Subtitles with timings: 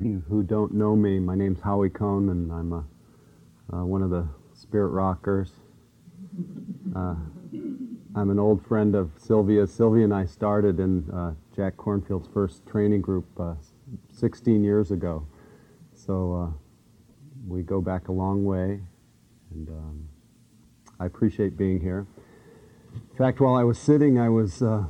[0.00, 2.84] Who don't know me, my name's Howie Cohn, and I'm a,
[3.72, 5.50] uh, one of the Spirit Rockers.
[6.94, 7.16] Uh,
[8.14, 9.66] I'm an old friend of Sylvia.
[9.66, 13.54] Sylvia and I started in uh, Jack Kornfield's first training group uh,
[14.12, 15.26] 16 years ago.
[15.94, 16.56] So uh,
[17.48, 18.80] we go back a long way,
[19.50, 20.08] and um,
[21.00, 22.06] I appreciate being here.
[22.94, 24.84] In fact, while I was sitting, I was uh,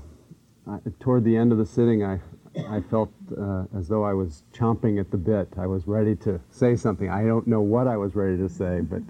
[1.01, 2.05] toward the end of the sitting.
[2.05, 2.21] I
[2.67, 5.49] I felt uh, as though I was chomping at the bit.
[5.59, 7.09] I was ready to say something.
[7.09, 9.03] I don't know what I was ready to say, but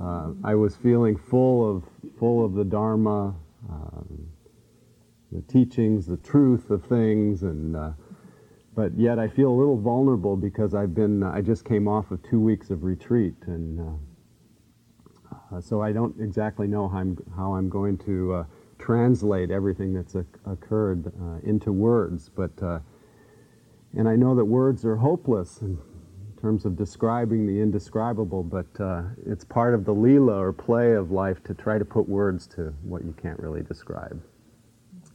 [0.00, 1.84] uh, I was feeling full of
[2.18, 3.34] full of the Dharma,
[3.70, 4.28] um,
[5.32, 7.90] the teachings, the truth of things, and uh,
[8.74, 12.22] but yet I feel a little vulnerable because I've been I just came off of
[12.22, 17.54] two weeks of retreat, and uh, uh, so I don't exactly know how I'm how
[17.54, 18.44] I'm going to uh,
[18.84, 22.78] translate everything that's occurred uh, into words, but uh,
[23.96, 25.78] and I know that words are hopeless in
[26.38, 31.10] terms of describing the indescribable, but uh, it's part of the lila or play of
[31.10, 34.22] life to try to put words to what you can't really describe.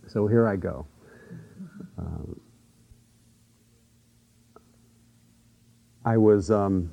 [0.07, 0.87] So here I go.
[1.99, 2.33] Uh,
[6.05, 6.91] I was um,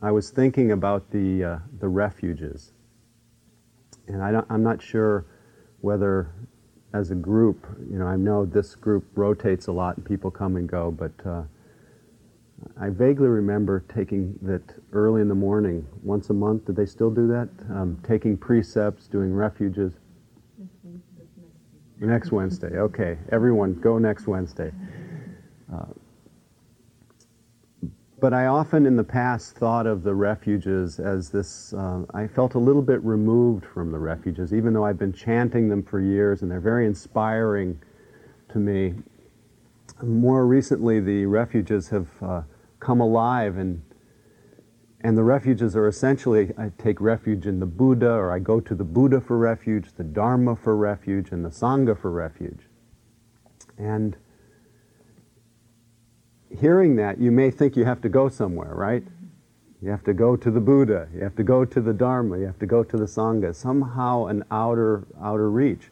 [0.00, 2.72] I was thinking about the uh, the refuges,
[4.06, 5.26] and I am not sure
[5.80, 6.32] whether
[6.94, 10.56] as a group, you know, I know this group rotates a lot and people come
[10.56, 11.42] and go, but uh,
[12.80, 14.62] I vaguely remember taking that
[14.92, 16.64] early in the morning, once a month.
[16.64, 17.48] Did they still do that?
[17.70, 19.92] Um, taking precepts, doing refuges.
[22.00, 22.78] Next Wednesday.
[22.78, 24.72] Okay, everyone, go next Wednesday.
[25.72, 25.86] Uh,
[28.20, 32.54] but I often in the past thought of the refuges as this, uh, I felt
[32.54, 36.42] a little bit removed from the refuges, even though I've been chanting them for years
[36.42, 37.80] and they're very inspiring
[38.50, 38.94] to me.
[40.02, 42.42] More recently, the refuges have uh,
[42.80, 43.82] come alive and
[45.00, 48.74] and the refuges are essentially I take refuge in the Buddha, or I go to
[48.74, 52.66] the Buddha for refuge, the Dharma for refuge, and the Sangha for refuge.
[53.78, 54.16] And
[56.56, 59.04] hearing that, you may think you have to go somewhere, right?
[59.04, 59.86] Mm-hmm.
[59.86, 62.46] You have to go to the Buddha, you have to go to the Dharma, you
[62.46, 65.90] have to go to the Sangha, somehow an outer, outer reach.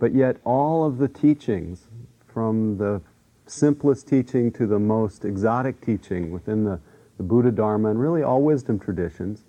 [0.00, 1.86] But yet, all of the teachings,
[2.26, 3.00] from the
[3.46, 6.80] simplest teaching to the most exotic teaching within the,
[7.16, 9.44] the Buddha Dharma, and really all wisdom traditions,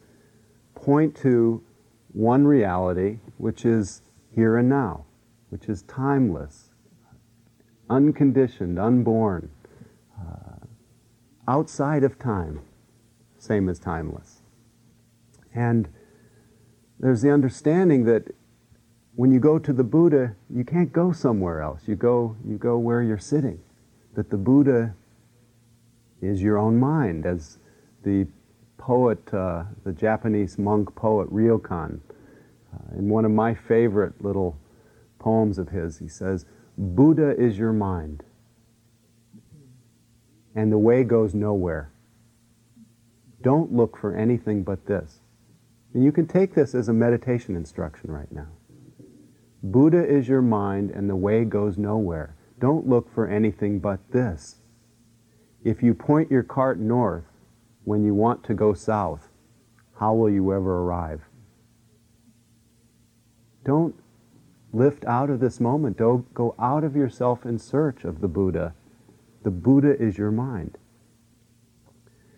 [0.75, 1.61] point to
[2.13, 4.01] one reality, which is
[4.33, 5.05] here and now,
[5.49, 6.69] which is timeless,
[7.89, 9.49] unconditioned, unborn,
[10.19, 10.48] uh,
[11.49, 12.61] outside of time,
[13.39, 14.43] same as timeless.
[15.53, 15.89] And
[16.99, 18.35] there's the understanding that
[19.15, 21.81] when you go to the Buddha, you can't go somewhere else.
[21.87, 23.59] You go, you go where you're sitting.
[24.13, 24.93] That the Buddha
[26.21, 27.57] is your own mind, as
[28.03, 28.27] the
[28.77, 31.99] poet, uh, the Japanese monk poet Ryokan,
[32.73, 34.55] uh, in one of my favorite little
[35.17, 36.45] poems of his, he says,
[36.77, 38.23] Buddha is your mind
[40.59, 41.89] and the way goes nowhere.
[43.41, 45.21] Don't look for anything but this.
[45.93, 48.49] And you can take this as a meditation instruction right now.
[49.63, 52.35] Buddha is your mind and the way goes nowhere.
[52.59, 54.57] Don't look for anything but this.
[55.63, 57.23] If you point your cart north
[57.85, 59.29] when you want to go south,
[59.97, 61.21] how will you ever arrive?
[63.63, 63.95] Don't
[64.73, 65.95] lift out of this moment.
[65.95, 68.73] Don't go out of yourself in search of the Buddha
[69.43, 70.77] the Buddha is your mind.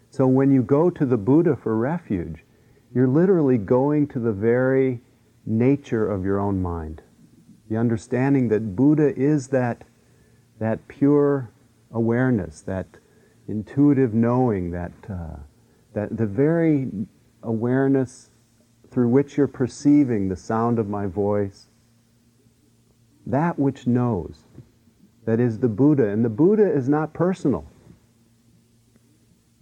[0.09, 2.43] So when you go to the Buddha for refuge,
[2.93, 5.01] you're literally going to the very
[5.45, 7.01] nature of your own mind.
[7.69, 9.83] The understanding that Buddha is that,
[10.59, 11.49] that pure
[11.91, 12.87] awareness, that
[13.47, 15.37] intuitive knowing, that, uh,
[15.93, 16.89] that the very
[17.41, 18.29] awareness
[18.89, 21.67] through which you're perceiving the sound of my voice,
[23.25, 24.43] that which knows
[25.25, 26.07] that is the Buddha.
[26.07, 27.65] And the Buddha is not personal.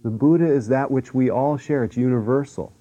[0.02, 2.72] The Buddha is that which we all share, it's universal.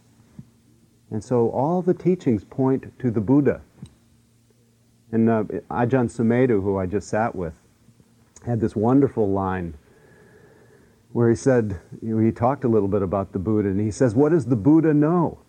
[1.12, 3.62] And so all the teachings point to the Buddha.
[5.12, 7.56] And uh, Ajahn Sumedho, who I just sat with,
[8.46, 9.74] had this wonderful line
[11.12, 13.90] where he said, you know, he talked a little bit about the Buddha, and he
[13.90, 15.40] says, What does the Buddha know?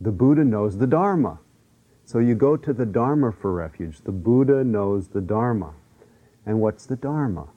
[0.00, 1.40] The Buddha knows the Dharma.
[2.04, 4.00] So you go to the Dharma for refuge.
[4.04, 5.74] The Buddha knows the Dharma.
[6.48, 7.48] And what's the Dharma?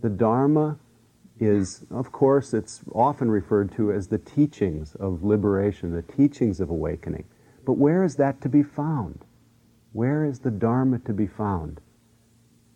[0.00, 0.78] The Dharma
[1.40, 6.70] is, of course, it's often referred to as the teachings of liberation, the teachings of
[6.70, 7.24] awakening.
[7.66, 9.24] But where is that to be found?
[9.92, 11.80] Where is the Dharma to be found?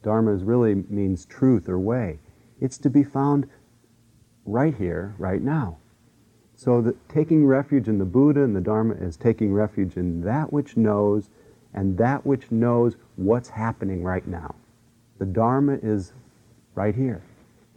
[0.02, 2.18] Dharma really means truth or way.
[2.60, 3.48] It's to be found
[4.44, 5.78] right here, right now.
[6.56, 10.76] So taking refuge in the Buddha and the Dharma is taking refuge in that which
[10.76, 11.30] knows
[11.72, 14.56] and that which knows what's happening right now.
[15.18, 16.12] The Dharma is
[16.74, 17.22] right here.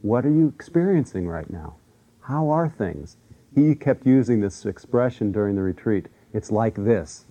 [0.01, 1.75] What are you experiencing right now?
[2.21, 3.17] How are things?
[3.55, 6.07] He kept using this expression during the retreat.
[6.33, 7.25] It's like this.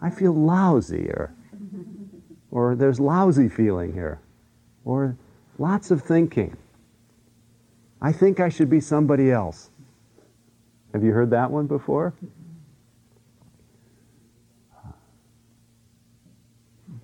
[0.00, 1.32] I feel lousy, or,
[2.50, 4.20] or there's lousy feeling here,
[4.84, 5.16] or
[5.58, 6.56] lots of thinking.
[8.00, 9.70] I think I should be somebody else.
[10.92, 12.14] Have you heard that one before?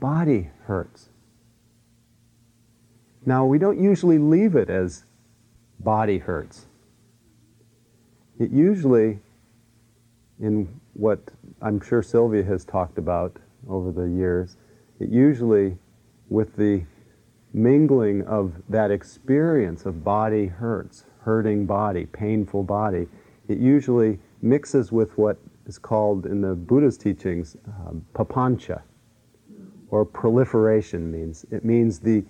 [0.05, 1.09] Body hurts.
[3.25, 5.07] Now, we don't usually leave it as
[5.81, 6.67] body hurts.
[8.39, 9.21] It usually,
[10.39, 11.21] in what
[11.63, 14.59] I'm sure Sylvia has talked about over the years,
[15.01, 15.79] it usually,
[16.29, 16.83] with the
[17.55, 23.09] mingling of that experience of body hurts, hurting body, painful body,
[23.49, 28.83] it usually mixes with what is called in the Buddha's teachings um, papancha,
[29.95, 31.47] or proliferation means.
[31.53, 32.25] It means the,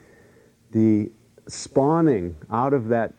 [0.73, 1.11] the
[1.49, 3.15] spawning out of that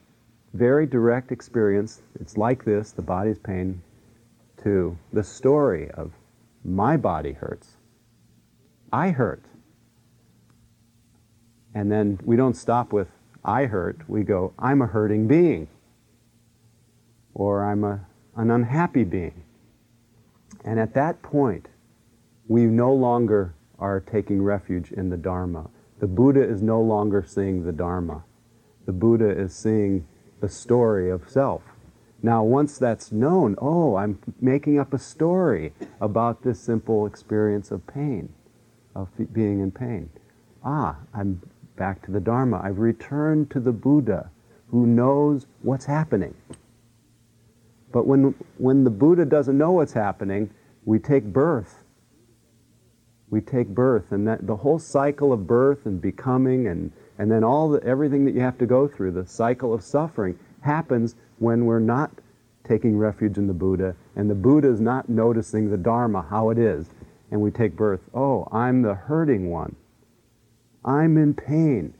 [0.53, 3.81] very direct experience, it's like this, the body's pain,
[4.61, 6.11] to the story of
[6.63, 7.77] my body hurts.
[8.93, 9.41] I hurt.
[11.73, 13.07] And then we don't stop with
[13.43, 15.67] I hurt, we go, I'm a hurting being.
[17.33, 18.05] Or I'm a,
[18.35, 19.43] an unhappy being.
[20.63, 21.67] And at that point,
[22.47, 25.69] we no longer are taking refuge in the Dharma.
[25.99, 28.23] The Buddha is no longer seeing the Dharma.
[28.85, 30.07] The Buddha is seeing
[30.41, 31.63] the story of self.
[32.21, 37.85] Now, once that's known, oh, I'm making up a story about this simple experience of
[37.87, 38.33] pain,
[38.95, 40.09] of being in pain.
[40.63, 41.41] Ah, I'm
[41.75, 42.61] back to the Dharma.
[42.63, 44.31] I've returned to the Buddha
[44.71, 46.33] who knows what's happening.
[47.91, 50.49] But when, when the Buddha doesn't know what's happening,
[50.83, 51.84] we take birth.
[53.29, 57.43] We take birth, and that, the whole cycle of birth and becoming, and, and then
[57.43, 61.65] all the, everything that you have to go through, the cycle of suffering, happens when
[61.65, 62.11] we're not
[62.67, 66.57] taking refuge in the Buddha, and the Buddha is not noticing the Dharma, how it
[66.57, 66.87] is,
[67.31, 68.01] and we take birth.
[68.13, 69.75] Oh, I'm the hurting one.
[70.83, 71.93] I'm in pain.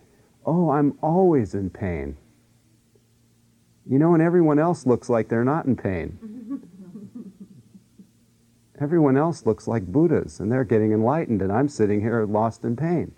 [0.46, 2.18] Oh, I'm always in pain.
[3.88, 6.20] You know, and everyone else looks like they're not in pain.
[6.24, 6.45] Mm-hmm.
[8.80, 12.76] Everyone else looks like Buddhas, and they're getting enlightened, and I'm sitting here lost in
[12.76, 13.14] pain.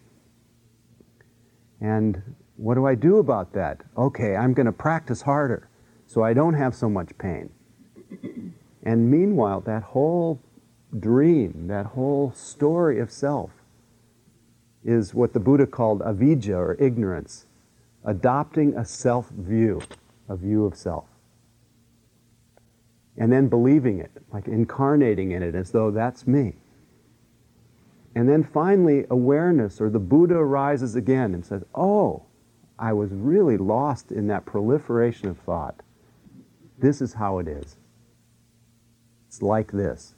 [1.80, 3.82] And what do I do about that?
[3.98, 5.70] Okay, I'm going to practice harder
[6.08, 7.50] so I don't have so much pain.
[8.84, 10.42] And meanwhile, that whole
[10.98, 13.52] dream, that whole story of self,
[14.86, 17.46] is what the Buddha called avijja or ignorance,
[18.06, 19.82] adopting a self view,
[20.30, 21.06] a view of self.
[23.18, 26.54] And then believing it, like incarnating in it as though that's me.
[28.16, 32.24] And then finally, awareness or the Buddha arises again and says, Oh,
[32.80, 35.82] I was really lost in that proliferation of thought.
[36.80, 37.78] This is how it is.
[39.28, 40.14] It's like this.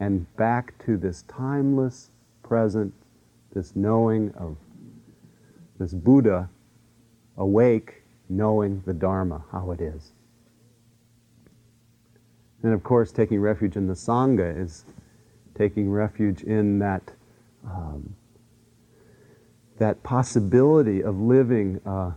[0.00, 2.10] And back to this timeless
[2.42, 2.94] present,
[3.52, 4.56] this knowing of
[5.78, 6.48] this Buddha
[7.36, 10.12] awake, knowing the Dharma, how it is.
[12.62, 14.84] And of course, taking refuge in the Sangha is
[15.54, 17.12] taking refuge in that
[17.64, 18.14] um,
[19.78, 22.10] that possibility of living uh,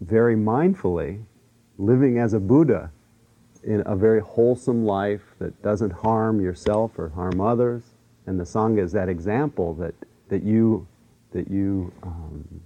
[0.00, 1.22] very mindfully,
[1.76, 2.90] living as a Buddha
[3.62, 7.82] in a very wholesome life that doesn't harm yourself or harm others.
[8.26, 9.94] And the Sangha is that example that,
[10.28, 10.86] that you,
[11.32, 12.62] that you um,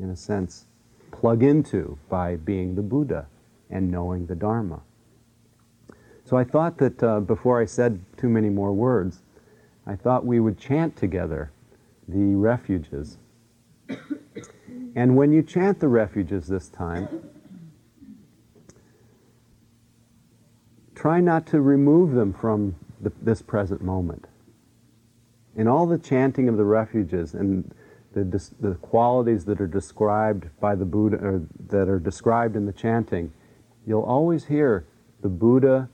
[0.00, 0.66] in a sense,
[1.12, 3.26] plug into by being the Buddha
[3.68, 4.80] and knowing the Dharma.
[6.30, 9.20] So I thought that uh, before I said too many more words,
[9.86, 11.50] I thought we would chant together
[12.06, 13.18] the refuges
[14.96, 17.08] and when you chant the refuges this time,
[20.94, 24.26] try not to remove them from the, this present moment.
[25.56, 27.72] In all the chanting of the refuges and
[28.12, 28.24] the,
[28.60, 33.32] the qualities that are described by the Buddha, or that are described in the chanting,
[33.86, 34.86] you'll always hear
[35.22, 35.88] the Buddha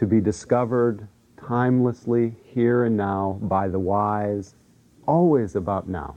[0.00, 4.54] to be discovered timelessly here and now by the wise,
[5.06, 6.16] always about now.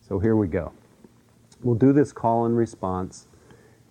[0.00, 0.72] So here we go.
[1.62, 3.26] We'll do this call and response,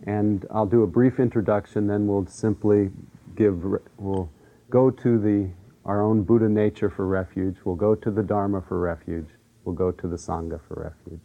[0.01, 2.89] and I'll do a brief introduction, then we'll simply
[3.35, 3.63] give,
[3.99, 4.31] we'll
[4.71, 5.49] go to the,
[5.85, 7.57] our own Buddha nature for refuge.
[7.63, 9.27] We'll go to the Dharma for refuge.
[9.63, 11.21] We'll go to the Sangha for refuge.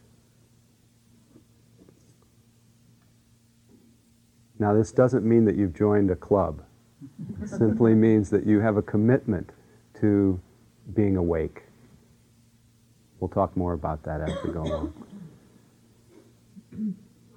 [4.58, 6.62] Now, this doesn't mean that you've joined a club.
[7.46, 9.50] Simply means that you have a commitment
[10.00, 10.40] to
[10.94, 11.62] being awake.
[13.20, 14.92] We'll talk more about that as we go along.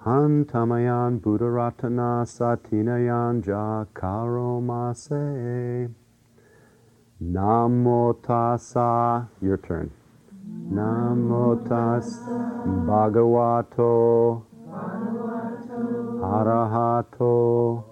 [0.04, 5.14] Hantamayan Buddharatana Satinayan Jakaromase
[7.22, 9.92] Namo Tassa, your turn.
[10.72, 14.44] Namo Tassa Bhagavato
[16.22, 17.84] Arahato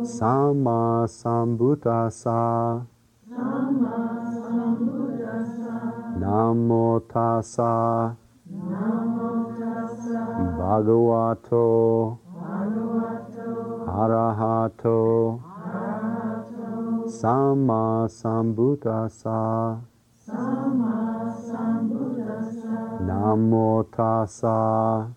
[0.00, 2.80] Sama Sambuddhasa
[3.28, 5.76] Sama Sambuddhasa.
[6.16, 8.16] Namo Tassa
[8.48, 10.24] Namo Tassa.
[10.56, 12.16] Bhagavato.
[13.84, 15.40] Arahato.
[17.04, 19.80] Sama Sambuddhasa
[23.04, 25.12] Namo Tassa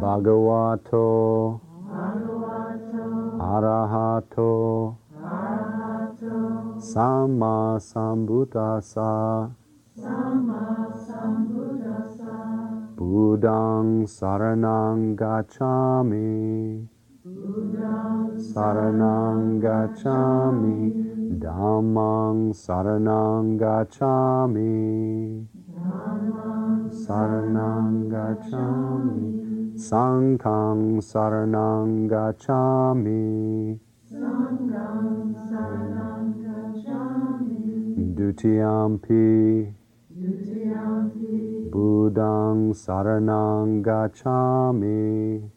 [0.00, 1.63] Bhagavato
[3.54, 4.96] Arahato.
[6.78, 9.50] Sama Sambuddhasa
[12.98, 16.86] Buddhang Saranang Gacchami.
[18.34, 20.90] Saranang Gacchami.
[21.38, 25.46] Dhammang Saranang Gacchami.
[26.90, 29.43] Saranang Gacchami
[29.76, 33.76] Sanghang Saranang Gacchami
[37.98, 39.74] Dutiyampi Gacchami
[41.70, 45.50] Buddhang Saranang Gacchami.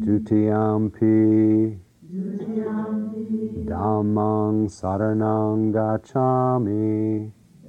[0.00, 1.78] Dutiyampi.
[2.00, 2.96] Dutiyampi
[3.68, 7.30] Dhammang Saranang Gacchami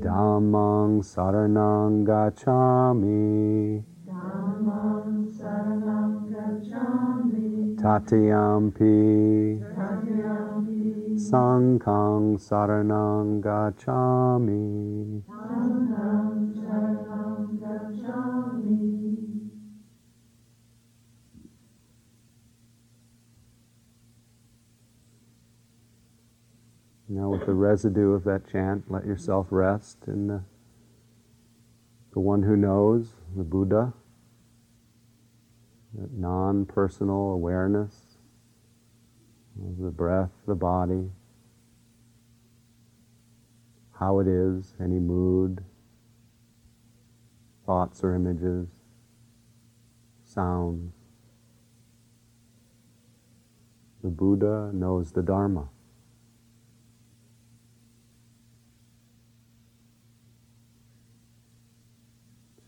[0.00, 3.84] Dhammang Saranang Gacchami
[7.76, 9.66] Tatiyampi
[11.14, 15.22] Sanghang Saranang Gacchami
[27.12, 30.44] Now, with the residue of that chant, let yourself rest in the,
[32.12, 33.92] the one who knows, the Buddha,
[35.94, 38.16] that non personal awareness
[39.60, 41.10] of the breath, the body,
[43.98, 45.64] how it is, any mood,
[47.66, 48.68] thoughts or images,
[50.24, 50.92] sounds.
[54.04, 55.70] The Buddha knows the Dharma.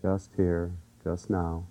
[0.02, 0.72] Just here,
[1.04, 1.64] just now.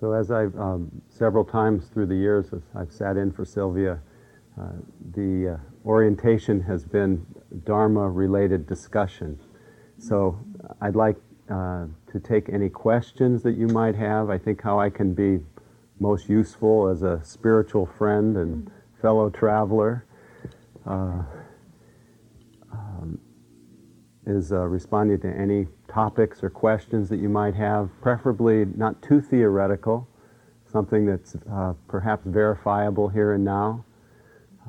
[0.00, 4.00] So as I've um, several times through the years, as I've sat in for Sylvia,
[4.58, 4.68] uh,
[5.14, 7.26] the uh, orientation has been
[7.64, 9.38] Dharma-related discussion.
[9.98, 10.38] So
[10.80, 11.16] I'd like
[11.50, 14.30] uh, to take any questions that you might have.
[14.30, 15.40] I think how I can be
[15.98, 18.70] most useful as a spiritual friend and
[19.02, 20.06] fellow traveler
[20.86, 21.22] uh,
[22.72, 23.18] um,
[24.26, 29.20] is uh, responding to any topics or questions that you might have, preferably not too
[29.20, 30.08] theoretical,
[30.70, 33.84] something that's uh, perhaps verifiable here and now.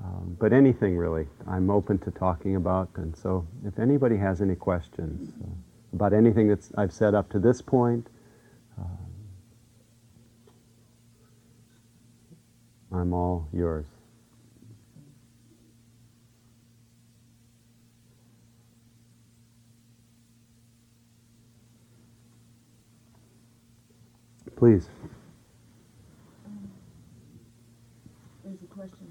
[0.04, 2.90] Um, but anything really, I'm open to talking about.
[2.96, 5.48] And so, if anybody has any questions uh,
[5.94, 8.08] about anything that I've said up to this point,
[8.80, 8.86] uh,
[12.92, 13.86] I'm all yours.
[24.62, 24.86] Please.
[26.46, 26.70] Um,
[28.46, 29.08] there's a question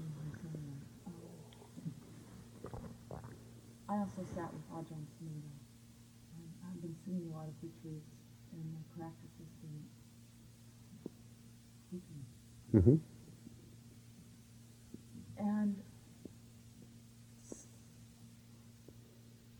[3.91, 5.51] I also sat with Ajahn Sumedho.
[6.65, 8.07] I've been seeing a lot of retreats,
[8.53, 9.83] and my practice has been.
[12.73, 12.95] Mm-hmm.
[15.37, 15.75] And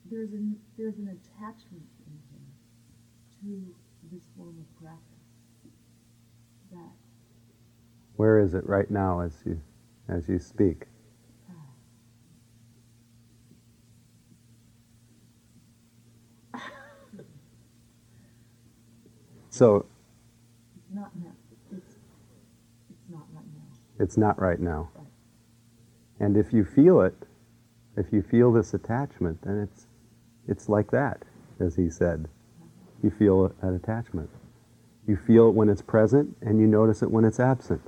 [0.09, 2.45] there's an there's an attachment in him
[3.41, 5.07] to this form of practice.
[6.71, 6.95] That
[8.21, 9.59] Where is it right now as you
[10.07, 10.85] as you speak?
[19.49, 19.87] So
[20.75, 21.31] it's not now.
[21.71, 21.95] It's
[22.91, 24.03] it's not right now.
[24.03, 24.91] it's not right now.
[24.93, 25.07] Right.
[26.19, 27.15] And if you feel it,
[27.97, 29.87] if you feel this attachment, then it's
[30.47, 31.23] it's like that,
[31.59, 32.27] as he said.
[33.01, 34.29] You feel an attachment.
[35.07, 37.81] You feel it when it's present, and you notice it when it's absent.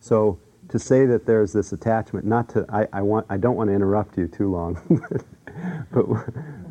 [0.00, 0.38] So
[0.68, 3.74] to say that there's this attachment, not to, I, I want, I don't want to
[3.74, 4.78] interrupt you too long,
[5.92, 6.02] but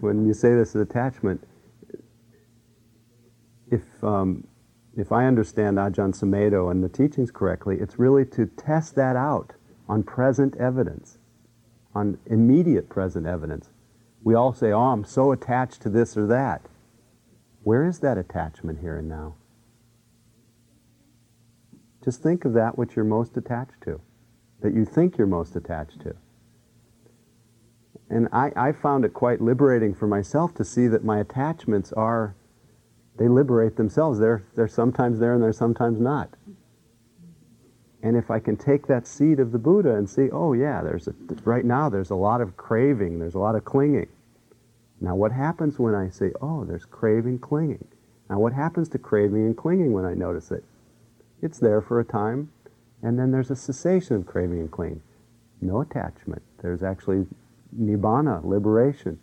[0.01, 1.45] when you say this attachment,
[3.69, 4.47] if um,
[4.95, 9.53] if I understand Ajahn Sumedho and the teachings correctly, it's really to test that out
[9.87, 11.19] on present evidence,
[11.93, 13.69] on immediate present evidence.
[14.23, 16.67] We all say, "Oh, I'm so attached to this or that."
[17.63, 19.35] Where is that attachment here and now?
[22.07, 23.99] Just think of that which you're most attached to,
[24.61, 26.15] that you think you're most attached to.
[28.09, 32.33] And I, I found it quite liberating for myself to see that my attachments are,
[33.17, 34.19] they liberate themselves.
[34.19, 36.29] They're, they're sometimes there and they're sometimes not.
[38.01, 41.09] And if I can take that seed of the Buddha and see, oh yeah, there's
[41.09, 44.07] a, right now there's a lot of craving, there's a lot of clinging.
[45.01, 47.85] Now what happens when I say, oh, there's craving, clinging?
[48.29, 50.63] Now what happens to craving and clinging when I notice it?
[51.41, 52.51] It's there for a time,
[53.01, 55.01] and then there's a cessation of craving and clinging.
[55.61, 56.41] No attachment.
[56.61, 57.25] There's actually
[57.79, 59.19] nibbana, liberation,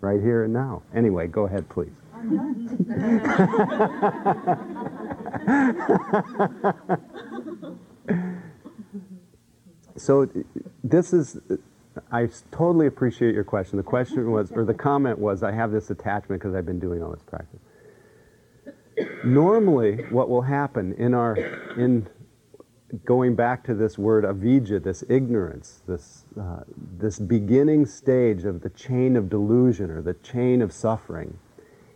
[0.00, 0.82] right here and now.
[0.94, 1.90] Anyway, go ahead, please.
[9.96, 10.28] so
[10.84, 11.40] this is
[12.12, 13.76] I totally appreciate your question.
[13.76, 17.02] The question was, or the comment was, I have this attachment because I've been doing
[17.02, 17.60] all this practice.
[19.24, 21.36] Normally, what will happen in our,
[21.76, 22.08] in
[23.04, 26.60] going back to this word avidya, this ignorance, this, uh,
[26.98, 31.38] this beginning stage of the chain of delusion or the chain of suffering,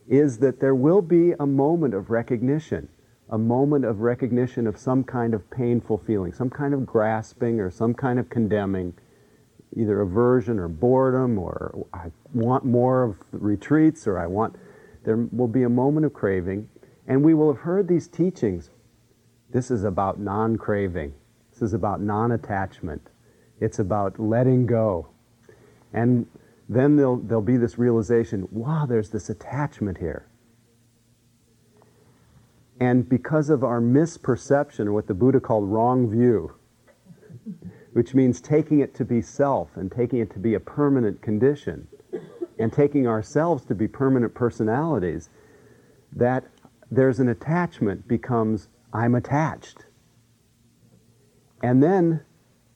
[0.08, 2.88] is that there will be a moment of recognition,
[3.30, 7.70] a moment of recognition of some kind of painful feeling, some kind of grasping or
[7.70, 8.94] some kind of condemning
[9.76, 14.56] either aversion or boredom or I want more of retreats or I want,
[15.04, 16.68] there will be a moment of craving.
[17.06, 18.70] And we will have heard these teachings.
[19.50, 21.14] This is about non craving,
[21.52, 23.08] this is about non attachment,
[23.60, 25.08] it's about letting go.
[25.92, 26.26] And
[26.68, 30.26] then there'll, there'll be this realization wow, there's this attachment here.
[32.80, 36.54] And because of our misperception, or what the Buddha called wrong view,
[37.92, 41.86] which means taking it to be self and taking it to be a permanent condition
[42.58, 45.30] and taking ourselves to be permanent personalities,
[46.12, 46.44] that
[46.90, 49.86] there's an attachment becomes I'm attached.
[51.62, 52.22] And then,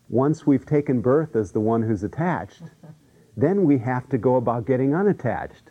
[0.08, 2.62] once we've taken birth as the one who's attached,
[3.36, 5.70] then we have to go about getting unattached.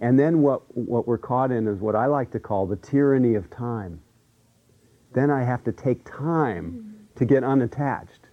[0.00, 3.34] And then what, what we're caught in is what I like to call the tyranny
[3.34, 4.00] of time.
[5.14, 7.18] Then I have to take time hmm.
[7.18, 8.28] to get unattached.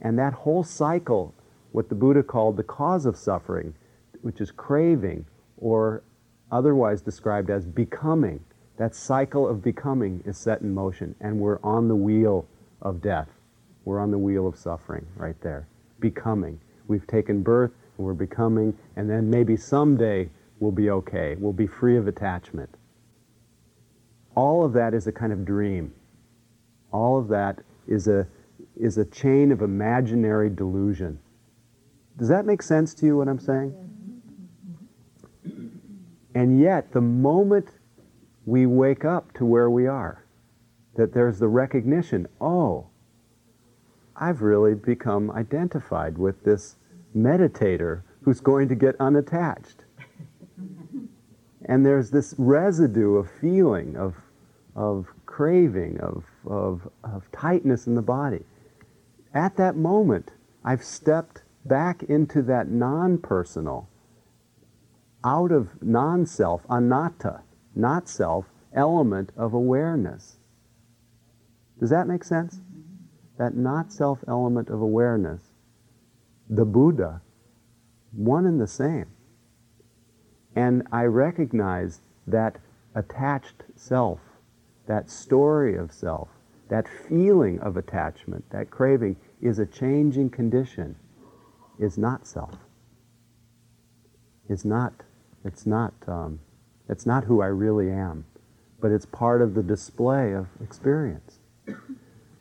[0.00, 1.34] And that whole cycle,
[1.72, 3.74] what the Buddha called the cause of suffering,
[4.22, 5.26] which is craving,
[5.58, 6.02] or
[6.50, 8.40] otherwise described as becoming,
[8.76, 12.46] that cycle of becoming is set in motion, and we're on the wheel
[12.82, 13.28] of death.
[13.84, 15.66] We're on the wheel of suffering right there.
[16.00, 16.60] Becoming.
[16.88, 20.28] We've taken birth, we're becoming, and then maybe someday
[20.60, 21.36] we'll be okay.
[21.38, 22.70] We'll be free of attachment.
[24.34, 25.94] All of that is a kind of dream.
[26.92, 28.26] All of that is a
[28.78, 31.18] is a chain of imaginary delusion.
[32.18, 33.74] Does that make sense to you, what I'm saying?
[36.36, 37.70] And yet, the moment
[38.44, 40.26] we wake up to where we are,
[40.94, 42.88] that there's the recognition oh,
[44.14, 46.76] I've really become identified with this
[47.16, 49.84] meditator who's going to get unattached.
[51.64, 54.14] and there's this residue of feeling, of,
[54.74, 58.44] of craving, of, of, of tightness in the body.
[59.32, 63.88] at that moment, I've stepped back into that non personal,
[65.26, 67.42] out of non self, anatta,
[67.74, 70.36] not self, element of awareness.
[71.80, 72.60] Does that make sense?
[73.36, 75.42] That not self element of awareness,
[76.48, 77.20] the Buddha,
[78.12, 79.06] one and the same.
[80.54, 82.58] And I recognize that
[82.94, 84.20] attached self,
[84.86, 86.28] that story of self,
[86.70, 90.96] that feeling of attachment, that craving, is a changing condition,
[91.78, 92.54] is not self.
[94.48, 95.02] It's not,
[95.46, 96.40] it's not, um,
[96.88, 98.24] it's not who I really am,
[98.80, 101.38] but it's part of the display of experience.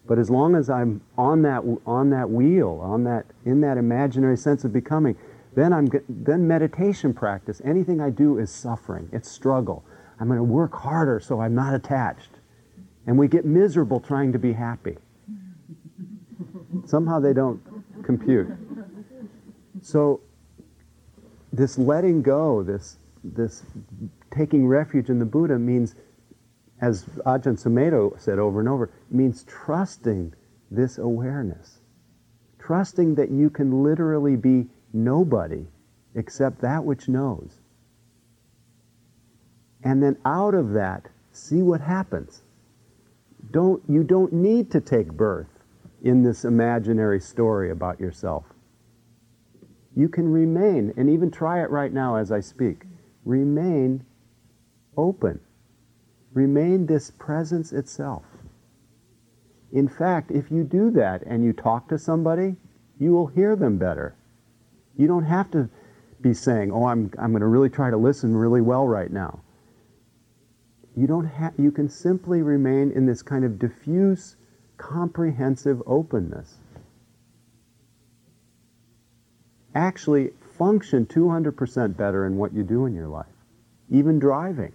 [0.08, 4.38] But as long as I'm on that, on that wheel, on that, in that imaginary
[4.38, 5.16] sense of becoming,
[5.56, 7.62] then I'm then meditation practice.
[7.64, 9.10] Anything I do is suffering.
[9.12, 9.84] It's struggle.
[10.20, 12.32] I'm going to work harder so I'm not attached.
[13.08, 14.98] And we get miserable trying to be happy.
[16.86, 17.62] Somehow they don't
[18.04, 18.48] compute.
[19.82, 20.22] So
[21.56, 23.64] this letting go, this this
[24.30, 25.96] taking refuge in the Buddha means,
[26.82, 30.34] as Ajahn Sumedho said over and over, means trusting
[30.70, 31.80] this awareness.
[32.60, 35.66] Trusting that you can literally be nobody
[36.16, 37.60] except that which knows.
[39.84, 42.42] And then out of that, see what happens.
[43.52, 45.48] Don't, you don't need to take birth
[46.04, 48.46] in this imaginary story about yourself.
[49.96, 52.84] You can remain, and even try it right now as I speak.
[53.24, 54.06] Remain
[54.98, 55.40] open.
[56.34, 58.24] Remain this presence itself.
[59.72, 62.56] In fact, if you do that and you talk to somebody,
[63.00, 64.16] you will hear them better.
[64.98, 65.70] You don't have to
[66.22, 69.42] be saying, oh, I'm, I'm going to really try to listen really well right now.
[70.96, 74.38] You, don't you can simply remain in this kind of diffuse,
[74.78, 76.56] comprehensive openness.
[79.76, 83.26] Actually, function 200% better in what you do in your life,
[83.92, 84.72] even driving.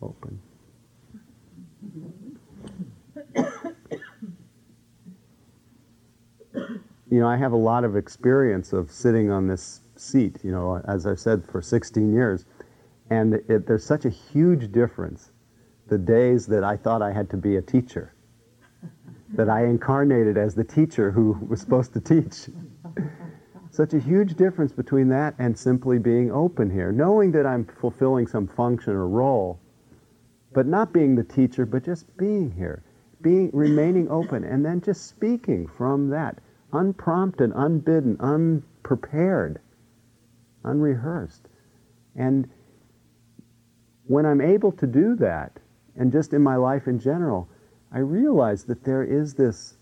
[0.00, 0.40] Open.
[7.10, 10.80] you know, I have a lot of experience of sitting on this seat, you know,
[10.88, 12.46] as I've said, for 16 years.
[13.10, 15.30] And it, there's such a huge difference
[15.88, 18.14] the days that I thought I had to be a teacher,
[19.34, 22.48] that I incarnated as the teacher who was supposed to teach.
[23.70, 28.26] such a huge difference between that and simply being open here, knowing that I'm fulfilling
[28.26, 29.60] some function or role,
[30.52, 32.82] but not being the teacher, but just being here,
[33.20, 36.38] being remaining open, and then just speaking from that
[36.72, 39.60] unprompted, unbidden, unprepared,
[40.64, 41.48] unrehearsed.
[42.16, 42.48] And
[44.06, 45.57] when I'm able to do that,
[45.98, 47.48] and just in my life in general,
[47.92, 49.76] I realize that there is this,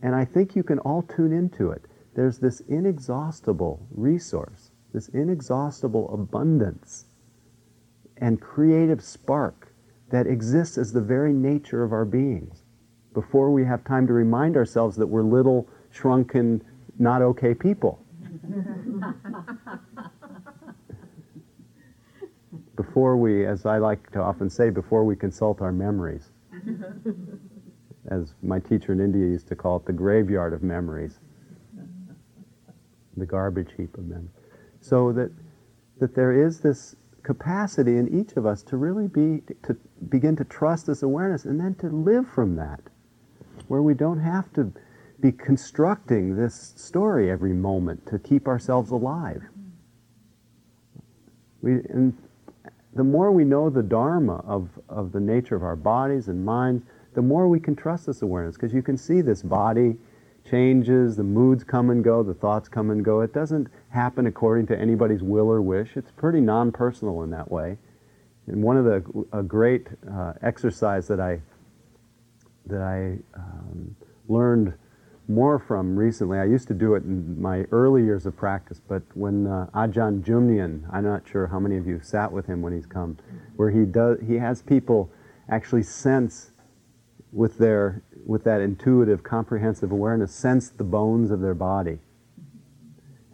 [0.00, 1.82] and I think you can all tune into it,
[2.14, 7.06] there's this inexhaustible resource, this inexhaustible abundance
[8.16, 9.72] and creative spark
[10.10, 12.62] that exists as the very nature of our beings
[13.14, 16.62] before we have time to remind ourselves that we're little shrunken,
[16.98, 18.04] not okay people.
[22.98, 26.30] before we, as I like to often say, before we consult our memories.
[28.10, 31.20] As my teacher in India used to call it, the graveyard of memories,
[33.16, 34.32] the garbage heap of memories.
[34.80, 35.30] So that,
[36.00, 39.76] that there is this capacity in each of us to really be, to
[40.08, 42.80] begin to trust this awareness and then to live from that,
[43.68, 44.72] where we don't have to
[45.20, 49.44] be constructing this story every moment to keep ourselves alive.
[51.62, 52.16] We, and
[52.94, 56.84] the more we know the Dharma of, of the nature of our bodies and minds,
[57.14, 59.96] the more we can trust this awareness because you can see this body
[60.48, 63.20] changes, the moods come and go, the thoughts come and go.
[63.20, 65.96] It doesn't happen according to anybody's will or wish.
[65.96, 67.76] It's pretty non-personal in that way.
[68.46, 71.40] And one of the a great uh, exercise that I
[72.66, 73.94] that I um,
[74.28, 74.72] learned
[75.28, 76.38] more from recently.
[76.38, 80.22] I used to do it in my early years of practice, but when uh, Ajahn
[80.22, 83.18] Jumnian, I'm not sure how many of you sat with him when he's come,
[83.56, 85.12] where he does, he has people
[85.50, 86.52] actually sense
[87.30, 91.98] with their, with that intuitive, comprehensive awareness, sense the bones of their body,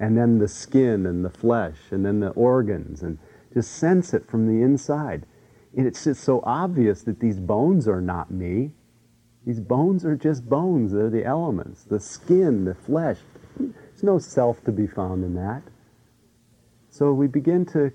[0.01, 3.19] and then the skin and the flesh, and then the organs, and
[3.53, 5.27] just sense it from the inside.
[5.77, 8.73] And it's just so obvious that these bones are not me
[9.47, 10.93] these bones are just bones.
[10.93, 13.19] They're the elements, the skin, the flesh.
[13.59, 15.63] There's no self to be found in that.
[16.91, 17.93] So we begin to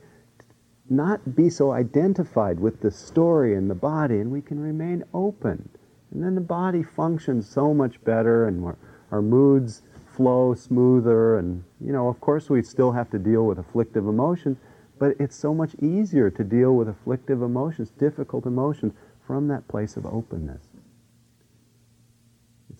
[0.89, 5.69] not be so identified with the story and the body, and we can remain open.
[6.11, 8.75] And then the body functions so much better, and
[9.11, 9.81] our moods
[10.15, 11.37] flow smoother.
[11.37, 14.57] And, you know, of course, we still have to deal with afflictive emotions,
[14.99, 18.93] but it's so much easier to deal with afflictive emotions, difficult emotions,
[19.25, 20.68] from that place of openness.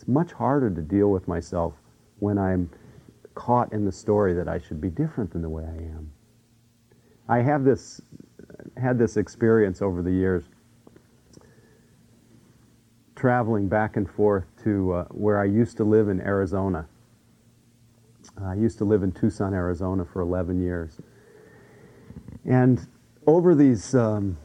[0.10, 1.74] Much harder to deal with myself
[2.18, 2.70] when I'm
[3.36, 6.12] caught in the story that I should be different than the way I am.
[7.28, 8.02] I have this
[8.76, 10.44] had this experience over the years
[13.16, 16.88] traveling back and forth to uh, where I used to live in Arizona.
[18.42, 20.98] I used to live in Tucson, Arizona for 11 years.
[22.46, 22.88] And
[23.28, 24.38] over these, um,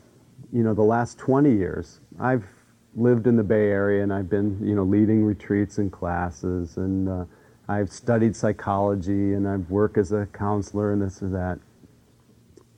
[0.53, 2.45] you know, the last 20 years, I've
[2.97, 7.09] lived in the Bay Area and I've been, you know, leading retreats and classes and
[7.09, 7.25] uh,
[7.69, 11.59] I've studied psychology and I've worked as a counselor and this or that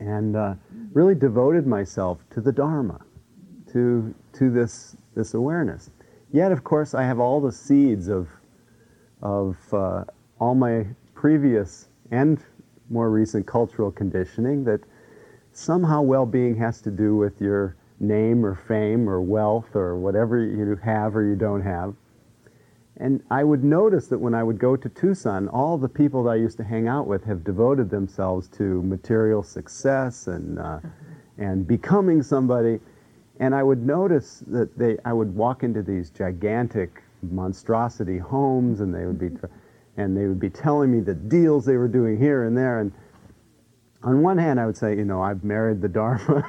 [0.00, 0.55] and uh,
[0.92, 3.00] really devoted myself to the Dharma,
[3.72, 5.90] to, to this, this awareness.
[6.33, 8.29] Yet, of course, I have all the seeds of,
[9.22, 10.05] of uh,
[10.38, 12.42] all my previous and
[12.90, 14.81] more recent cultural conditioning that
[15.52, 20.76] somehow well-being has to do with your name or fame or wealth or whatever you
[20.76, 21.94] have or you don't have.
[22.98, 26.30] And I would notice that when I would go to Tucson, all the people that
[26.30, 30.80] I used to hang out with have devoted themselves to material success and, uh,
[31.37, 32.80] and becoming somebody.
[33.38, 38.94] And I would notice that they, I would walk into these gigantic monstrosity homes and
[38.94, 39.30] they would be,
[39.98, 42.80] and they would be telling me the deals they were doing here and there.
[42.80, 42.92] And
[44.07, 46.45] on one hand, I would say, you know, I've married the Dharma.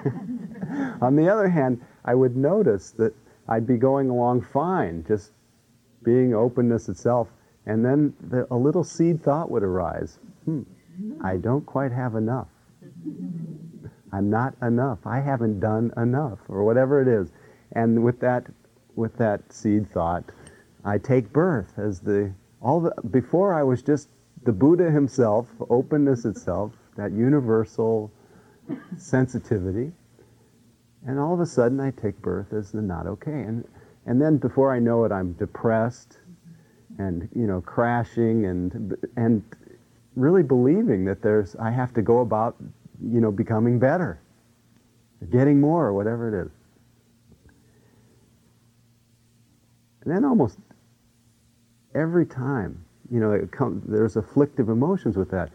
[1.02, 3.16] on the other hand, I would notice that
[3.50, 5.32] I'd be going along fine, just
[6.04, 7.30] being openness itself.
[7.66, 10.20] And then the, a little seed thought would arise.
[10.46, 10.62] Hmm,
[11.24, 12.48] I don't quite have enough.
[14.14, 15.00] I'm not enough.
[15.06, 17.32] I haven't done enough, or whatever it is.
[17.72, 18.46] And with that,
[18.96, 20.24] with that seed thought,
[20.86, 24.10] I take birth as the all the before I was just
[24.44, 28.12] the Buddha himself, openness itself, that universal
[28.98, 29.92] sensitivity.
[31.06, 33.42] And all of a sudden I take birth as the not okay.
[33.42, 33.64] And
[34.08, 36.18] and then before I know it, I'm depressed
[36.98, 39.44] and, you know, crashing and, and
[40.16, 42.56] really believing that there's, I have to go about,
[43.04, 44.20] you know, becoming better,
[45.30, 46.52] getting more, or whatever it is.
[50.02, 50.58] And then almost
[51.94, 53.48] every time, you know,
[53.86, 55.52] there's afflictive emotions with that.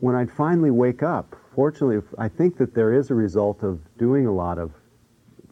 [0.00, 4.26] When I'd finally wake up, fortunately, I think that there is a result of doing
[4.26, 4.72] a lot of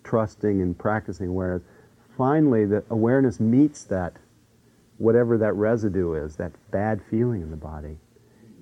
[0.05, 1.63] trusting and practicing awareness
[2.19, 4.13] finally the awareness meets that,
[4.99, 7.97] whatever that residue is, that bad feeling in the body.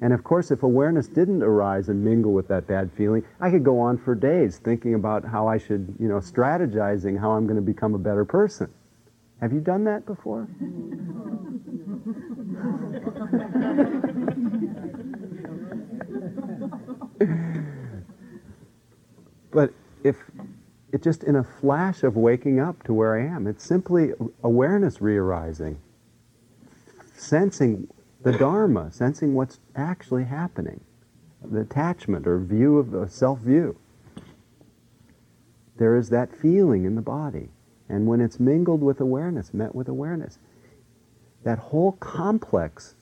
[0.03, 3.65] And of course, if awareness didn't arise and mingle with that bad feeling, I could
[3.65, 7.57] go on for days thinking about how I should, you know, strategizing how I'm going
[7.57, 8.71] to become a better person.
[9.41, 10.47] Have you done that before?
[19.51, 19.73] but
[20.05, 20.17] if
[20.93, 23.47] it's just in a flash of waking up to where I am.
[23.47, 25.79] It's simply awareness re-arising,
[27.15, 27.89] sensing
[28.23, 30.81] the Dharma, sensing what's actually happening,
[31.45, 33.77] the attachment or view of the self-view.
[35.77, 37.51] There is that feeling in the body.
[37.89, 40.39] And when it's mingled with awareness, met with awareness,
[41.45, 42.95] that whole complex,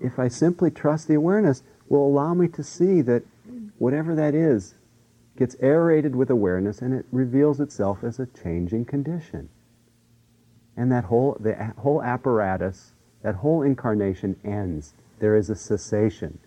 [0.00, 3.22] if I simply trust the awareness, will allow me to see that
[3.78, 4.74] whatever that is,
[5.36, 9.48] gets aerated with awareness and it reveals itself as a changing condition.
[10.76, 12.92] And that whole, the whole apparatus,
[13.22, 14.94] that whole incarnation ends.
[15.18, 16.38] There is a cessation.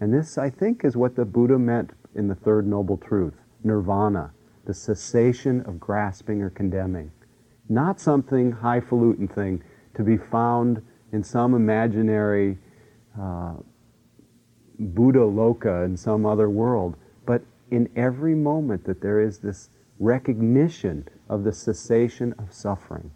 [0.00, 4.32] And this, I think, is what the Buddha meant in the Third Noble Truth nirvana,
[4.66, 7.10] the cessation of grasping or condemning.
[7.68, 9.62] Not something highfalutin thing
[9.94, 10.80] to be found
[11.12, 12.58] in some imaginary
[13.20, 13.54] uh,
[14.78, 21.08] Buddha loka in some other world, but in every moment that there is this recognition
[21.28, 23.10] of the cessation of suffering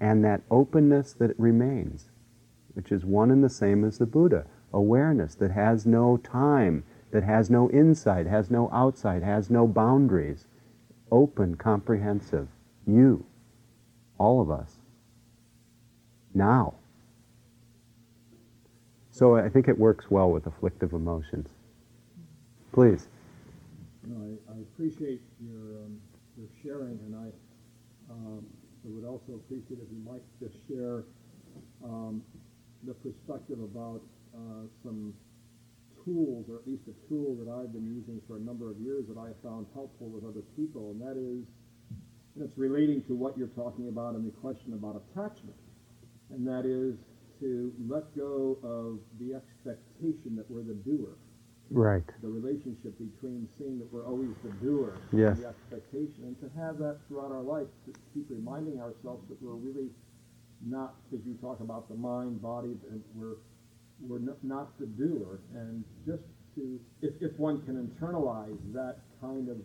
[0.00, 2.10] and that openness that remains,
[2.74, 4.46] which is one and the same as the Buddha.
[4.72, 10.46] Awareness that has no time, that has no inside, has no outside, has no boundaries.
[11.10, 12.48] Open, comprehensive.
[12.86, 13.24] You.
[14.18, 14.80] All of us.
[16.34, 16.74] Now.
[19.14, 21.48] So I think it works well with afflictive emotions.
[22.72, 23.06] Please.
[24.02, 26.00] No, I, I appreciate your, um,
[26.36, 28.44] your sharing, and I, um,
[28.82, 31.04] would also appreciate if you might just share
[31.84, 32.22] um,
[32.82, 34.02] the perspective about
[34.34, 35.14] uh, some
[36.04, 39.04] tools, or at least a tool that I've been using for a number of years
[39.06, 41.46] that I found helpful with other people, and that is,
[42.34, 45.56] and it's relating to what you're talking about in the question about attachment,
[46.30, 46.98] and that is
[47.40, 51.16] to let go of the expectation that we're the doer.
[51.70, 52.04] Right.
[52.22, 55.36] The relationship between seeing that we're always the doer yes.
[55.36, 59.40] and the expectation, and to have that throughout our life, to keep reminding ourselves that
[59.42, 59.88] we're really
[60.64, 63.36] not, because you talk about the mind, body, and we're
[64.00, 66.22] we're not the doer, and just
[66.56, 69.56] to, if, if one can internalize that kind of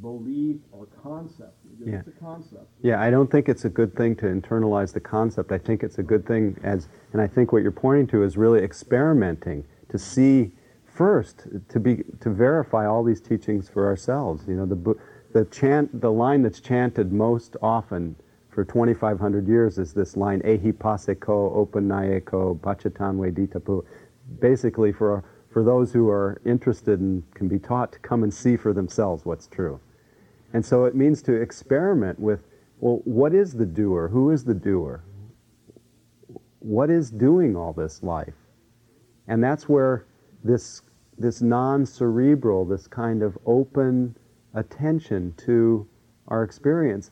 [0.00, 1.96] belief or concept, yeah.
[1.96, 2.66] it's a concept.
[2.82, 5.52] Yeah, I don't think it's a good thing to internalize the concept.
[5.52, 8.36] I think it's a good thing as, and I think what you're pointing to is
[8.36, 10.52] really experimenting to see
[10.84, 14.44] first to be to verify all these teachings for ourselves.
[14.46, 14.96] You know, the
[15.32, 18.16] the chant, the line that's chanted most often
[18.48, 23.84] for 2,500 years is this line, Ehi paseko opanayeko pachatanwe ditapu.
[24.40, 25.22] Basically, for,
[25.58, 29.24] for those who are interested and can be taught to come and see for themselves
[29.24, 29.80] what's true.
[30.52, 32.46] And so it means to experiment with,
[32.78, 34.06] well, what is the doer?
[34.06, 35.02] Who is the doer?
[36.60, 38.36] What is doing all this life?
[39.26, 40.06] And that's where
[40.44, 40.82] this,
[41.18, 44.16] this non cerebral, this kind of open
[44.54, 45.88] attention to
[46.28, 47.10] our experience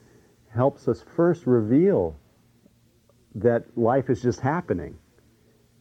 [0.54, 2.16] helps us first reveal
[3.34, 4.96] that life is just happening.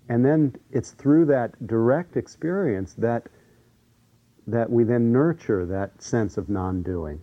[0.09, 3.27] And then it's through that direct experience that,
[4.47, 7.19] that we then nurture that sense of non doing.